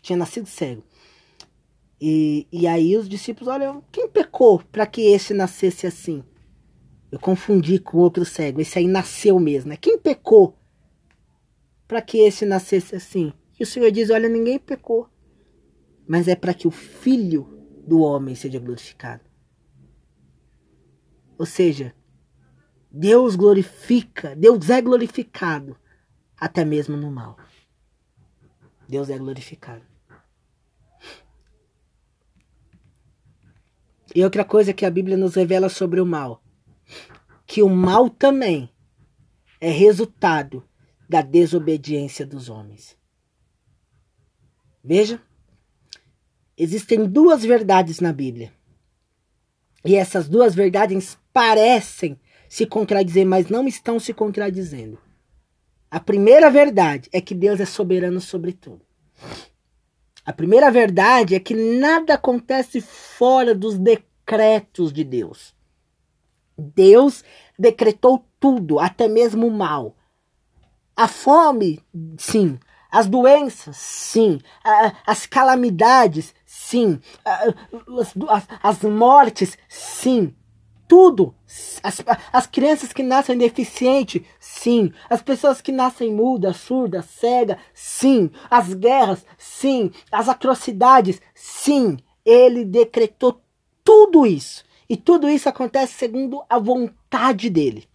tinha 0.00 0.16
nascido 0.16 0.46
cego. 0.46 0.84
E, 2.00 2.46
e 2.50 2.66
aí 2.66 2.96
os 2.96 3.08
discípulos, 3.08 3.52
olha, 3.52 3.82
quem 3.92 4.08
pecou 4.08 4.62
para 4.70 4.86
que 4.86 5.02
esse 5.02 5.34
nascesse 5.34 5.86
assim? 5.86 6.24
Eu 7.10 7.18
confundi 7.18 7.78
com 7.80 7.98
outro 7.98 8.24
cego, 8.24 8.60
esse 8.60 8.78
aí 8.78 8.86
nasceu 8.86 9.38
mesmo, 9.40 9.70
né? 9.70 9.76
Quem 9.76 9.98
pecou 9.98 10.56
para 11.88 12.00
que 12.00 12.18
esse 12.18 12.46
nascesse 12.46 12.94
assim? 12.94 13.32
E 13.58 13.64
o 13.64 13.66
Senhor 13.66 13.90
diz: 13.90 14.10
olha, 14.10 14.28
ninguém 14.28 14.58
pecou 14.58 15.08
mas 16.10 16.26
é 16.26 16.34
para 16.34 16.52
que 16.52 16.66
o 16.66 16.72
Filho 16.72 17.44
do 17.86 18.00
homem 18.00 18.34
seja 18.34 18.58
glorificado. 18.58 19.22
Ou 21.38 21.46
seja, 21.46 21.94
Deus 22.90 23.36
glorifica, 23.36 24.34
Deus 24.34 24.68
é 24.70 24.82
glorificado 24.82 25.78
até 26.36 26.64
mesmo 26.64 26.96
no 26.96 27.12
mal. 27.12 27.38
Deus 28.88 29.08
é 29.08 29.16
glorificado. 29.16 29.84
E 34.12 34.24
outra 34.24 34.44
coisa 34.44 34.74
que 34.74 34.84
a 34.84 34.90
Bíblia 34.90 35.16
nos 35.16 35.36
revela 35.36 35.68
sobre 35.68 36.00
o 36.00 36.06
mal, 36.06 36.42
que 37.46 37.62
o 37.62 37.68
mal 37.68 38.10
também 38.10 38.68
é 39.60 39.70
resultado 39.70 40.68
da 41.08 41.22
desobediência 41.22 42.26
dos 42.26 42.48
homens. 42.48 42.98
Veja, 44.82 45.22
existem 46.62 47.04
duas 47.04 47.44
verdades 47.44 48.00
na 48.00 48.12
Bíblia. 48.12 48.52
E 49.84 49.96
essas 49.96 50.28
duas 50.28 50.54
verdades 50.54 51.18
parecem 51.32 52.18
se 52.48 52.66
contradizer, 52.66 53.24
mas 53.24 53.48
não 53.48 53.66
estão 53.66 53.98
se 53.98 54.12
contradizendo. 54.12 54.98
A 55.90 55.98
primeira 55.98 56.50
verdade 56.50 57.08
é 57.12 57.20
que 57.20 57.34
Deus 57.34 57.60
é 57.60 57.64
soberano 57.64 58.20
sobre 58.20 58.52
tudo. 58.52 58.82
A 60.24 60.32
primeira 60.32 60.70
verdade 60.70 61.34
é 61.34 61.40
que 61.40 61.54
nada 61.54 62.14
acontece 62.14 62.80
fora 62.80 63.54
dos 63.54 63.78
decretos 63.78 64.92
de 64.92 65.02
Deus. 65.02 65.54
Deus 66.56 67.24
decretou 67.58 68.24
tudo, 68.38 68.78
até 68.78 69.08
mesmo 69.08 69.46
o 69.46 69.50
mal. 69.50 69.96
A 70.94 71.08
fome, 71.08 71.80
sim. 72.18 72.58
As 72.90 73.06
doenças, 73.06 73.76
sim. 73.76 74.38
As 75.06 75.24
calamidades, 75.24 76.34
sim. 76.50 77.00
As, 77.24 78.48
as 78.60 78.82
mortes, 78.82 79.56
sim. 79.68 80.34
Tudo. 80.88 81.32
As, 81.80 82.02
as 82.32 82.46
crianças 82.48 82.92
que 82.92 83.04
nascem 83.04 83.38
deficientes, 83.38 84.22
sim. 84.40 84.92
As 85.08 85.22
pessoas 85.22 85.60
que 85.60 85.70
nascem 85.70 86.12
mudas, 86.12 86.56
surdas, 86.56 87.04
cegas, 87.04 87.56
sim. 87.72 88.32
As 88.50 88.74
guerras, 88.74 89.24
sim. 89.38 89.92
As 90.10 90.28
atrocidades, 90.28 91.20
sim. 91.34 91.96
Ele 92.24 92.64
decretou 92.64 93.40
tudo 93.84 94.26
isso. 94.26 94.64
E 94.88 94.96
tudo 94.96 95.28
isso 95.28 95.48
acontece 95.48 95.94
segundo 95.94 96.42
a 96.48 96.58
vontade 96.58 97.48
dele. 97.48 97.88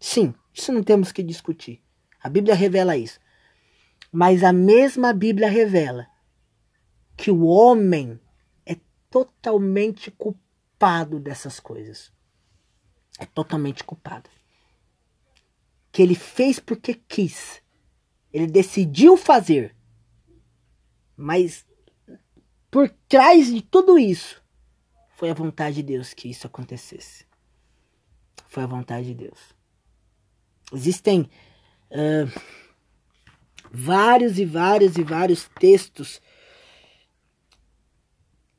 Sim, 0.00 0.32
isso 0.54 0.72
não 0.72 0.82
temos 0.82 1.12
que 1.12 1.22
discutir. 1.22 1.82
A 2.22 2.30
Bíblia 2.30 2.54
revela 2.54 2.96
isso. 2.96 3.20
Mas 4.10 4.42
a 4.42 4.52
mesma 4.52 5.12
Bíblia 5.12 5.50
revela 5.50 6.06
que 7.18 7.32
o 7.32 7.44
homem 7.46 8.18
é 8.64 8.76
totalmente 9.10 10.08
culpado 10.08 11.18
dessas 11.18 11.58
coisas. 11.58 12.12
É 13.18 13.26
totalmente 13.26 13.82
culpado. 13.82 14.30
Que 15.90 16.00
ele 16.00 16.14
fez 16.14 16.60
porque 16.60 16.94
quis. 16.94 17.60
Ele 18.32 18.46
decidiu 18.46 19.16
fazer. 19.16 19.74
Mas 21.16 21.66
por 22.70 22.88
trás 23.08 23.48
de 23.48 23.62
tudo 23.62 23.98
isso, 23.98 24.40
foi 25.16 25.30
a 25.30 25.34
vontade 25.34 25.76
de 25.76 25.82
Deus 25.82 26.14
que 26.14 26.28
isso 26.28 26.46
acontecesse. 26.46 27.26
Foi 28.46 28.62
a 28.62 28.68
vontade 28.68 29.08
de 29.08 29.14
Deus. 29.14 29.40
Existem 30.72 31.22
uh, 31.90 32.40
vários 33.72 34.38
e 34.38 34.44
vários 34.44 34.96
e 34.96 35.02
vários 35.02 35.48
textos 35.58 36.22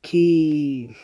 que 0.02 0.94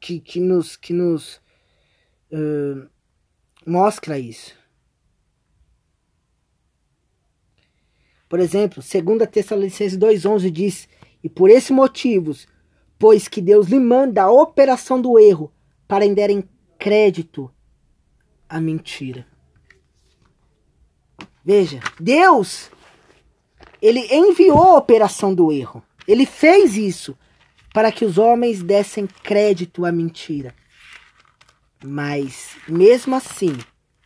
que, 0.00 0.20
que 0.20 0.40
nos 0.40 0.76
que 0.76 0.92
nos 0.92 1.36
uh, 2.32 2.88
mostra 3.66 4.18
isso. 4.18 4.54
Por 8.28 8.40
exemplo, 8.40 8.82
2 8.82 9.28
Tessalonicenses 9.30 9.98
2,11 9.98 10.50
diz: 10.50 10.88
E 11.22 11.28
por 11.28 11.50
esse 11.50 11.72
motivos, 11.72 12.46
pois 12.98 13.28
que 13.28 13.40
Deus 13.40 13.68
lhe 13.68 13.78
manda 13.78 14.22
a 14.22 14.30
operação 14.30 15.00
do 15.00 15.18
erro, 15.18 15.52
para 15.86 16.04
em 16.30 16.48
crédito 16.78 17.50
à 18.48 18.60
mentira. 18.60 19.26
Veja, 21.44 21.80
Deus, 22.00 22.70
ele 23.80 24.00
enviou 24.14 24.62
a 24.62 24.76
operação 24.76 25.34
do 25.34 25.52
erro. 25.52 25.82
Ele 26.06 26.24
fez 26.26 26.76
isso 26.76 27.16
para 27.72 27.92
que 27.92 28.04
os 28.04 28.16
homens 28.18 28.62
dessem 28.62 29.06
crédito 29.06 29.84
à 29.84 29.92
mentira. 29.92 30.54
Mas, 31.84 32.56
mesmo 32.66 33.14
assim, 33.14 33.56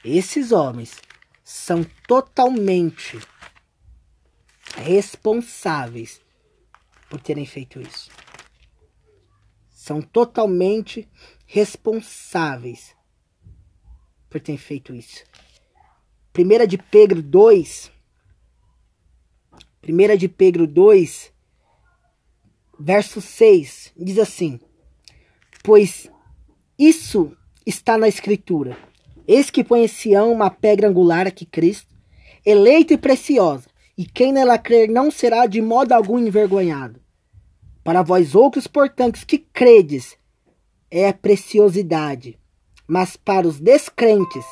esses 0.05 0.51
homens 0.51 0.97
são 1.45 1.85
totalmente 2.07 3.19
responsáveis 4.77 6.21
por 7.09 7.21
terem 7.21 7.45
feito 7.47 7.81
isso. 7.81 8.11
São 9.71 10.01
totalmente 10.01 11.09
responsáveis 11.47 12.95
por 14.29 14.41
terem 14.41 14.59
feito 14.59 14.95
isso. 14.95 15.25
Primeira 16.33 16.67
de 16.67 16.79
Pedro 16.79 17.21
2. 17.21 17.91
Primeira 19.81 20.15
de 20.15 20.29
Pedro 20.29 20.67
2, 20.67 21.33
verso 22.79 23.19
6, 23.19 23.93
diz 23.97 24.19
assim: 24.19 24.61
Pois 25.65 26.11
isso 26.79 27.35
está 27.65 27.97
na 27.97 28.07
escritura. 28.07 28.77
Eis 29.27 29.49
que 29.49 29.65
põe 29.65 29.85
em 29.85 29.89
Sião 29.89 30.31
uma 30.31 30.51
pedra 30.51 30.87
angular 30.87 31.33
que 31.33 31.47
Cristo, 31.47 31.97
eleita 32.45 32.93
e 32.93 32.99
preciosa, 32.99 33.71
e 33.97 34.05
quem 34.05 34.35
nela 34.35 34.59
crer 34.59 34.87
não 34.87 35.11
será 35.11 35.47
de 35.47 35.63
modo 35.63 35.93
algum 35.93 36.19
envergonhado. 36.19 37.01
Para 37.83 38.03
vós 38.03 38.35
outros, 38.35 38.67
portanto, 38.67 39.25
que 39.27 39.39
credes, 39.39 40.15
é 40.91 41.11
preciosidade, 41.11 42.39
mas 42.87 43.17
para 43.17 43.49
os 43.49 43.59
descrentes, 43.59 44.45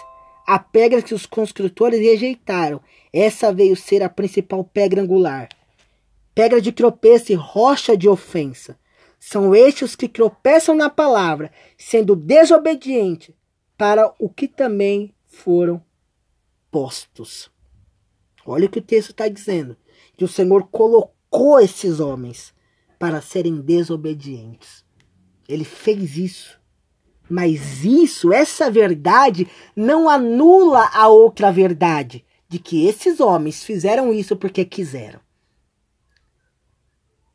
a 0.46 0.58
pedra 0.58 1.02
que 1.02 1.12
os 1.12 1.26
construtores 1.26 2.00
rejeitaram, 2.00 2.80
essa 3.18 3.52
veio 3.52 3.74
ser 3.74 4.02
a 4.02 4.08
principal 4.08 4.62
pedra 4.62 5.02
angular. 5.02 5.48
Pedra 6.34 6.60
de 6.60 6.70
tropeço 6.70 7.32
e 7.32 7.34
rocha 7.34 7.96
de 7.96 8.08
ofensa. 8.08 8.78
São 9.18 9.54
estes 9.54 9.96
que 9.96 10.08
tropeçam 10.08 10.76
na 10.76 10.88
palavra, 10.88 11.50
sendo 11.76 12.14
desobedientes 12.14 13.34
para 13.76 14.14
o 14.18 14.28
que 14.28 14.46
também 14.46 15.12
foram 15.26 15.82
postos. 16.70 17.50
Olha 18.46 18.66
o 18.66 18.70
que 18.70 18.78
o 18.78 18.82
texto 18.82 19.10
está 19.10 19.26
dizendo: 19.26 19.76
que 20.16 20.24
o 20.24 20.28
Senhor 20.28 20.68
colocou 20.70 21.58
esses 21.58 21.98
homens 21.98 22.54
para 22.98 23.20
serem 23.20 23.60
desobedientes. 23.60 24.84
Ele 25.48 25.64
fez 25.64 26.16
isso. 26.16 26.58
Mas 27.28 27.84
isso, 27.84 28.32
essa 28.32 28.70
verdade, 28.70 29.46
não 29.76 30.08
anula 30.08 30.88
a 30.94 31.08
outra 31.08 31.52
verdade 31.52 32.24
de 32.48 32.58
que 32.58 32.86
esses 32.86 33.20
homens 33.20 33.62
fizeram 33.62 34.12
isso 34.12 34.36
porque 34.36 34.64
quiseram. 34.64 35.20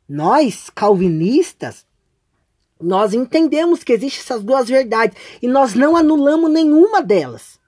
Nós, 0.08 0.68
calvinistas, 0.68 1.86
nós 2.80 3.14
entendemos 3.14 3.84
que 3.84 3.92
existem 3.92 4.20
essas 4.20 4.42
duas 4.42 4.68
verdades 4.68 5.16
e 5.40 5.46
nós 5.46 5.74
não 5.74 5.96
anulamos 5.96 6.50
nenhuma 6.50 7.00
delas. 7.00 7.58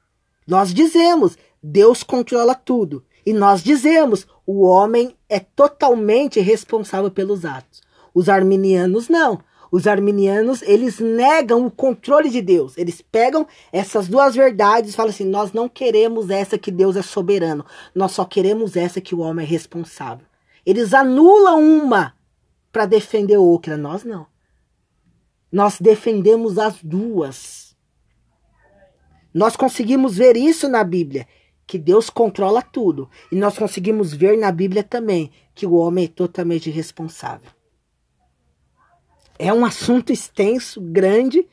Nós 0.47 0.75
dizemos, 0.75 1.39
Deus 1.63 2.03
controla 2.03 2.55
tudo. 2.55 3.05
E 3.25 3.33
nós 3.33 3.63
dizemos, 3.63 4.27
o 4.47 4.63
homem 4.63 5.17
é 5.29 5.41
totalmente 5.41 6.41
responsável 6.41 7.11
pelos 7.11 7.45
atos. 7.45 7.83
Os 8.15 8.29
arminianos 8.29 9.09
não. 9.09 9.41
Os 9.71 9.87
arminianos, 9.87 10.63
eles 10.63 10.99
negam 10.99 11.67
o 11.67 11.71
controle 11.71 12.31
de 12.31 12.41
Deus. 12.41 12.77
Eles 12.77 13.01
pegam 13.01 13.47
essas 13.73 14.09
duas 14.09 14.35
verdades 14.35 14.93
e 14.93 14.97
falam 14.97 15.11
assim: 15.11 15.25
nós 15.25 15.53
não 15.53 15.69
queremos 15.69 16.31
essa 16.31 16.59
que 16.59 16.71
Deus 16.71 16.97
é 16.97 17.03
soberano. 17.03 17.65
Nós 17.95 18.13
só 18.13 18.25
queremos 18.25 18.77
essa 18.77 19.01
que 19.01 19.15
o 19.15 19.21
homem 19.21 19.45
é 19.45 19.49
responsável. 19.49 20.27
Eles 20.65 20.95
anulam 20.95 21.61
uma 21.61 22.15
para 22.73 22.87
defender 22.87 23.37
outra. 23.37 23.77
Nós 23.77 24.05
não. 24.05 24.27
Nós 25.51 25.81
defendemos 25.81 26.59
as 26.59 26.83
duas. 26.83 27.77
Nós 29.33 29.57
conseguimos 29.57 30.17
ver 30.17 30.37
isso 30.37 30.69
na 30.69 30.83
Bíblia 30.83 31.27
que 31.67 31.79
Deus 31.79 32.09
controla 32.09 32.63
tudo. 32.63 33.11
E 33.31 33.37
nós 33.37 33.59
conseguimos 33.59 34.15
ver 34.15 34.39
na 34.39 34.53
Bíblia 34.53 34.83
também 34.83 35.31
que 35.55 35.67
o 35.67 35.75
homem 35.75 36.05
é 36.05 36.09
totalmente 36.09 36.71
responsável. 36.71 37.51
É 39.39 39.53
um 39.53 39.65
assunto 39.65 40.13
extenso, 40.13 40.81
grande, 40.81 41.47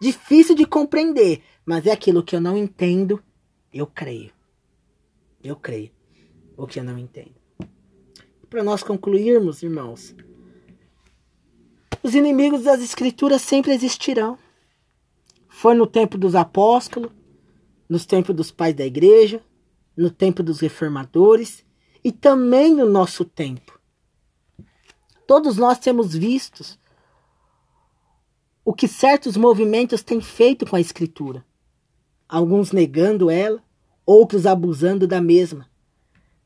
difícil 0.00 0.54
de 0.54 0.66
compreender, 0.66 1.42
mas 1.64 1.86
é 1.86 1.92
aquilo 1.92 2.22
que 2.22 2.34
eu 2.34 2.40
não 2.40 2.56
entendo, 2.56 3.22
eu 3.72 3.86
creio. 3.86 4.32
Eu 5.42 5.56
creio 5.56 5.90
o 6.56 6.66
que 6.66 6.80
eu 6.80 6.84
não 6.84 6.98
entendo. 6.98 7.34
Para 8.48 8.62
nós 8.62 8.82
concluirmos, 8.82 9.62
irmãos, 9.62 10.14
os 12.02 12.14
inimigos 12.14 12.62
das 12.62 12.80
escrituras 12.80 13.42
sempre 13.42 13.72
existirão. 13.72 14.38
Foi 15.48 15.74
no 15.74 15.86
tempo 15.86 16.16
dos 16.16 16.34
apóstolos, 16.34 17.10
nos 17.88 18.06
tempos 18.06 18.34
dos 18.34 18.50
pais 18.50 18.74
da 18.74 18.84
igreja, 18.84 19.42
no 19.96 20.10
tempo 20.10 20.42
dos 20.42 20.60
reformadores 20.60 21.64
e 22.04 22.12
também 22.12 22.74
no 22.74 22.88
nosso 22.88 23.24
tempo. 23.24 23.78
Todos 25.26 25.56
nós 25.56 25.78
temos 25.78 26.14
visto 26.14 26.78
o 28.66 28.74
que 28.74 28.88
certos 28.88 29.36
movimentos 29.36 30.02
têm 30.02 30.20
feito 30.20 30.66
com 30.66 30.74
a 30.74 30.80
Escritura. 30.80 31.46
alguns 32.28 32.72
negando 32.72 33.30
ela, 33.30 33.62
outros 34.04 34.44
abusando 34.44 35.06
da 35.06 35.20
mesma. 35.20 35.70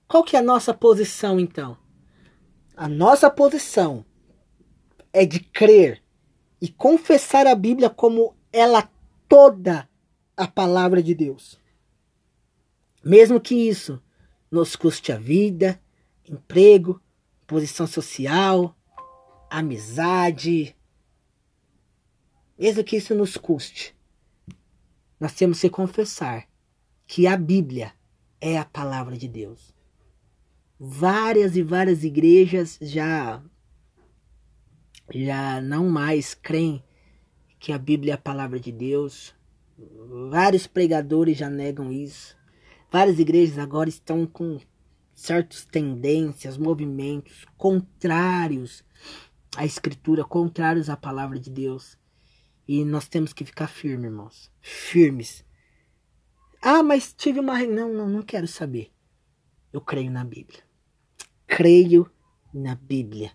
Qual 0.07 0.23
que 0.23 0.37
é 0.37 0.39
a 0.39 0.43
nossa 0.43 0.75
posição 0.75 1.41
então? 1.41 1.79
A 2.77 2.87
nossa 2.87 3.31
posição 3.31 4.05
é 5.11 5.25
de 5.25 5.41
crer 5.41 6.03
e 6.61 6.69
confessar 6.69 7.47
a 7.47 7.55
Bíblia 7.55 7.89
como 7.89 8.35
ela 8.53 8.91
toda 9.27 9.89
a 10.37 10.47
palavra 10.47 11.03
de 11.03 11.15
Deus. 11.15 11.59
Mesmo 13.03 13.41
que 13.41 13.55
isso 13.55 13.99
nos 14.51 14.77
custe 14.77 15.11
a 15.11 15.17
vida, 15.17 15.81
emprego, 16.29 17.01
posição 17.47 17.87
social, 17.87 18.77
amizade, 19.49 20.77
mesmo 22.61 22.85
que 22.85 22.97
isso 22.97 23.15
nos 23.15 23.39
custe, 23.39 23.97
nós 25.19 25.33
temos 25.33 25.59
que 25.63 25.71
confessar 25.71 26.47
que 27.07 27.27
a 27.27 27.35
Bíblia 27.35 27.95
é 28.39 28.59
a 28.59 28.67
palavra 28.67 29.17
de 29.17 29.27
Deus. 29.27 29.75
Várias 30.79 31.57
e 31.57 31.63
várias 31.63 32.05
igrejas 32.05 32.79
já 32.83 33.43
já 35.13 35.61
não 35.63 35.89
mais 35.89 36.35
creem 36.35 36.85
que 37.59 37.73
a 37.73 37.79
Bíblia 37.79 38.13
é 38.13 38.15
a 38.15 38.19
palavra 38.19 38.61
de 38.61 38.71
Deus. 38.71 39.35
Vários 40.31 40.67
pregadores 40.67 41.39
já 41.39 41.49
negam 41.49 41.91
isso. 41.91 42.37
Várias 42.93 43.19
igrejas 43.19 43.59
agora 43.59 43.89
estão 43.89 44.27
com 44.27 44.61
certas 45.15 45.65
tendências, 45.65 46.59
movimentos 46.59 47.47
contrários 47.57 48.85
à 49.57 49.65
Escritura, 49.65 50.25
contrários 50.25 50.91
à 50.91 50.97
palavra 50.97 51.39
de 51.39 51.49
Deus. 51.49 52.00
E 52.71 52.85
nós 52.85 53.09
temos 53.09 53.33
que 53.33 53.45
ficar 53.45 53.67
firmes, 53.67 54.05
irmãos. 54.05 54.53
Firmes. 54.61 55.45
Ah, 56.63 56.85
mas 56.85 57.13
tive 57.13 57.41
uma. 57.41 57.61
Não, 57.67 57.93
não, 57.93 58.09
não 58.09 58.23
quero 58.23 58.47
saber. 58.47 58.93
Eu 59.73 59.81
creio 59.81 60.09
na 60.09 60.25
Bíblia. 60.25 60.63
Creio 61.49 62.09
na 62.55 62.77
Bíblia. 62.77 63.33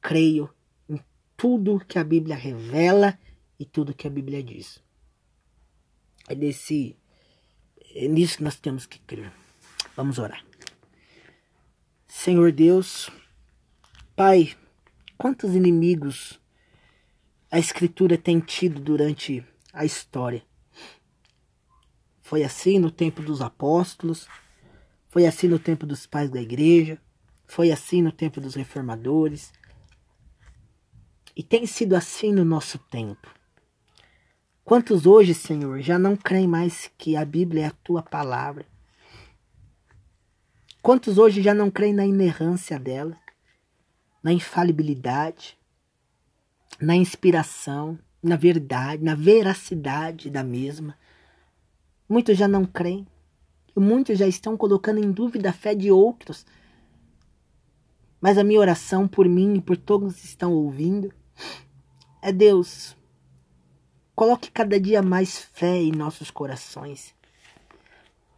Creio 0.00 0.48
em 0.88 0.98
tudo 1.36 1.84
que 1.86 1.98
a 1.98 2.04
Bíblia 2.04 2.34
revela 2.34 3.18
e 3.58 3.66
tudo 3.66 3.92
que 3.92 4.06
a 4.06 4.10
Bíblia 4.10 4.42
diz. 4.42 4.82
É 6.26 6.34
desse. 6.34 6.96
É 7.94 8.08
nisso 8.08 8.38
que 8.38 8.44
nós 8.44 8.58
temos 8.58 8.86
que 8.86 8.98
crer. 9.00 9.30
Vamos 9.94 10.18
orar. 10.18 10.42
Senhor 12.08 12.50
Deus, 12.50 13.10
Pai, 14.16 14.56
quantos 15.18 15.54
inimigos 15.54 16.40
a 17.50 17.58
Escritura 17.58 18.16
tem 18.16 18.38
tido 18.38 18.80
durante 18.80 19.44
a 19.72 19.84
história? 19.84 20.42
Foi 22.20 22.44
assim 22.44 22.78
no 22.78 22.90
tempo 22.90 23.20
dos 23.20 23.40
apóstolos, 23.40 24.28
foi 25.08 25.26
assim 25.26 25.48
no 25.48 25.58
tempo 25.58 25.84
dos 25.84 26.06
pais 26.06 26.30
da 26.30 26.40
igreja, 26.40 26.96
foi 27.48 27.72
assim 27.72 28.02
no 28.02 28.12
tempo 28.12 28.40
dos 28.40 28.54
reformadores, 28.54 29.52
e 31.34 31.42
tem 31.42 31.66
sido 31.66 31.96
assim 31.96 32.32
no 32.32 32.44
nosso 32.44 32.78
tempo. 32.78 33.28
Quantos 34.64 35.04
hoje, 35.04 35.34
Senhor, 35.34 35.80
já 35.80 35.98
não 35.98 36.16
creem 36.16 36.46
mais 36.46 36.88
que 36.96 37.16
a 37.16 37.24
Bíblia 37.24 37.64
é 37.64 37.66
a 37.66 37.72
tua 37.82 38.02
palavra? 38.02 38.64
Quantos 40.80 41.18
hoje 41.18 41.42
já 41.42 41.52
não 41.52 41.68
creem 41.68 41.92
na 41.92 42.06
inerrância 42.06 42.78
dela, 42.78 43.18
na 44.22 44.32
infalibilidade, 44.32 45.58
na 46.80 46.96
inspiração, 46.96 47.98
na 48.22 48.36
verdade, 48.36 49.04
na 49.04 49.14
veracidade 49.14 50.30
da 50.30 50.42
mesma? 50.42 50.96
Muitos 52.08 52.36
já 52.36 52.48
não 52.48 52.64
creem. 52.64 53.06
Muitos 53.76 54.18
já 54.18 54.26
estão 54.26 54.56
colocando 54.56 54.98
em 54.98 55.12
dúvida 55.12 55.50
a 55.50 55.52
fé 55.52 55.74
de 55.74 55.90
outros. 55.90 56.44
Mas 58.20 58.36
a 58.36 58.44
minha 58.44 58.60
oração 58.60 59.06
por 59.06 59.28
mim 59.28 59.54
e 59.54 59.60
por 59.60 59.76
todos 59.76 60.16
que 60.16 60.26
estão 60.26 60.52
ouvindo 60.52 61.12
é 62.20 62.30
Deus, 62.30 62.96
coloque 64.14 64.50
cada 64.50 64.78
dia 64.78 65.00
mais 65.00 65.38
fé 65.38 65.80
em 65.80 65.92
nossos 65.92 66.30
corações. 66.30 67.14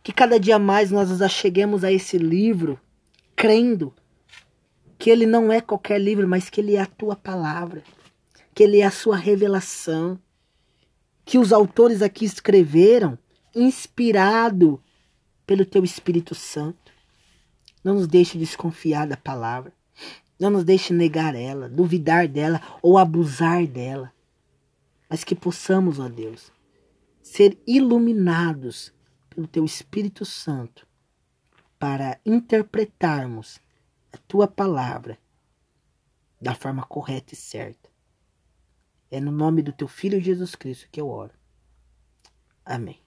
Que 0.03 0.13
cada 0.13 0.39
dia 0.39 0.59
mais 0.59 0.91
nós 0.91 1.11
nos 1.11 1.23
acheguemos 1.23 1.83
a 1.83 1.91
esse 1.91 2.19
livro, 2.19 2.79
crendo 3.35 3.93
que 4.99 5.11
ele 5.11 5.27
não 5.27 5.53
é 5.53 5.61
qualquer 5.61 6.01
livro, 6.01 6.29
mas 6.29 6.49
que 6.49 6.61
ele 6.61 6.77
é 6.77 6.81
a 6.81 6.87
tua 6.87 7.17
palavra, 7.17 7.83
que 8.55 8.63
ele 8.63 8.81
é 8.81 8.87
a 8.87 8.91
sua 8.91 9.17
revelação, 9.17 10.19
que 11.25 11.39
os 11.39 11.53
autores 11.53 12.03
aqui 12.03 12.25
escreveram 12.25 13.19
inspirado 13.55 14.83
pelo 15.47 15.65
teu 15.65 15.85
Espírito 15.85 16.35
Santo. 16.35 16.93
Não 17.83 17.95
nos 17.95 18.07
deixe 18.07 18.39
desconfiar 18.39 19.07
da 19.07 19.17
palavra. 19.17 19.73
Não 20.39 20.51
nos 20.51 20.65
deixe 20.65 20.93
negar 20.93 21.35
ela, 21.35 21.69
duvidar 21.69 22.27
dela 22.27 22.61
ou 22.83 22.99
abusar 22.99 23.67
dela. 23.67 24.13
Mas 25.09 25.25
que 25.25 25.35
possamos, 25.35 25.99
ó 25.99 26.09
Deus, 26.09 26.51
ser 27.23 27.59
iluminados 27.67 28.93
pelo 29.31 29.47
teu 29.47 29.65
Espírito 29.65 30.25
Santo 30.25 30.87
para 31.79 32.19
interpretarmos 32.25 33.61
a 34.13 34.19
tua 34.29 34.47
palavra 34.47 35.19
da 36.41 36.55
forma 36.55 36.85
correta 36.85 37.35
e 37.35 37.37
certa. 37.37 37.82
É 39.13 39.21
no 39.21 39.31
nome 39.31 39.61
do 39.63 39.75
teu 39.75 39.87
Filho 39.87 40.19
Jesus 40.19 40.55
Cristo 40.55 40.89
que 40.91 40.99
eu 40.99 41.07
oro. 41.07 41.35
Amém. 42.65 43.02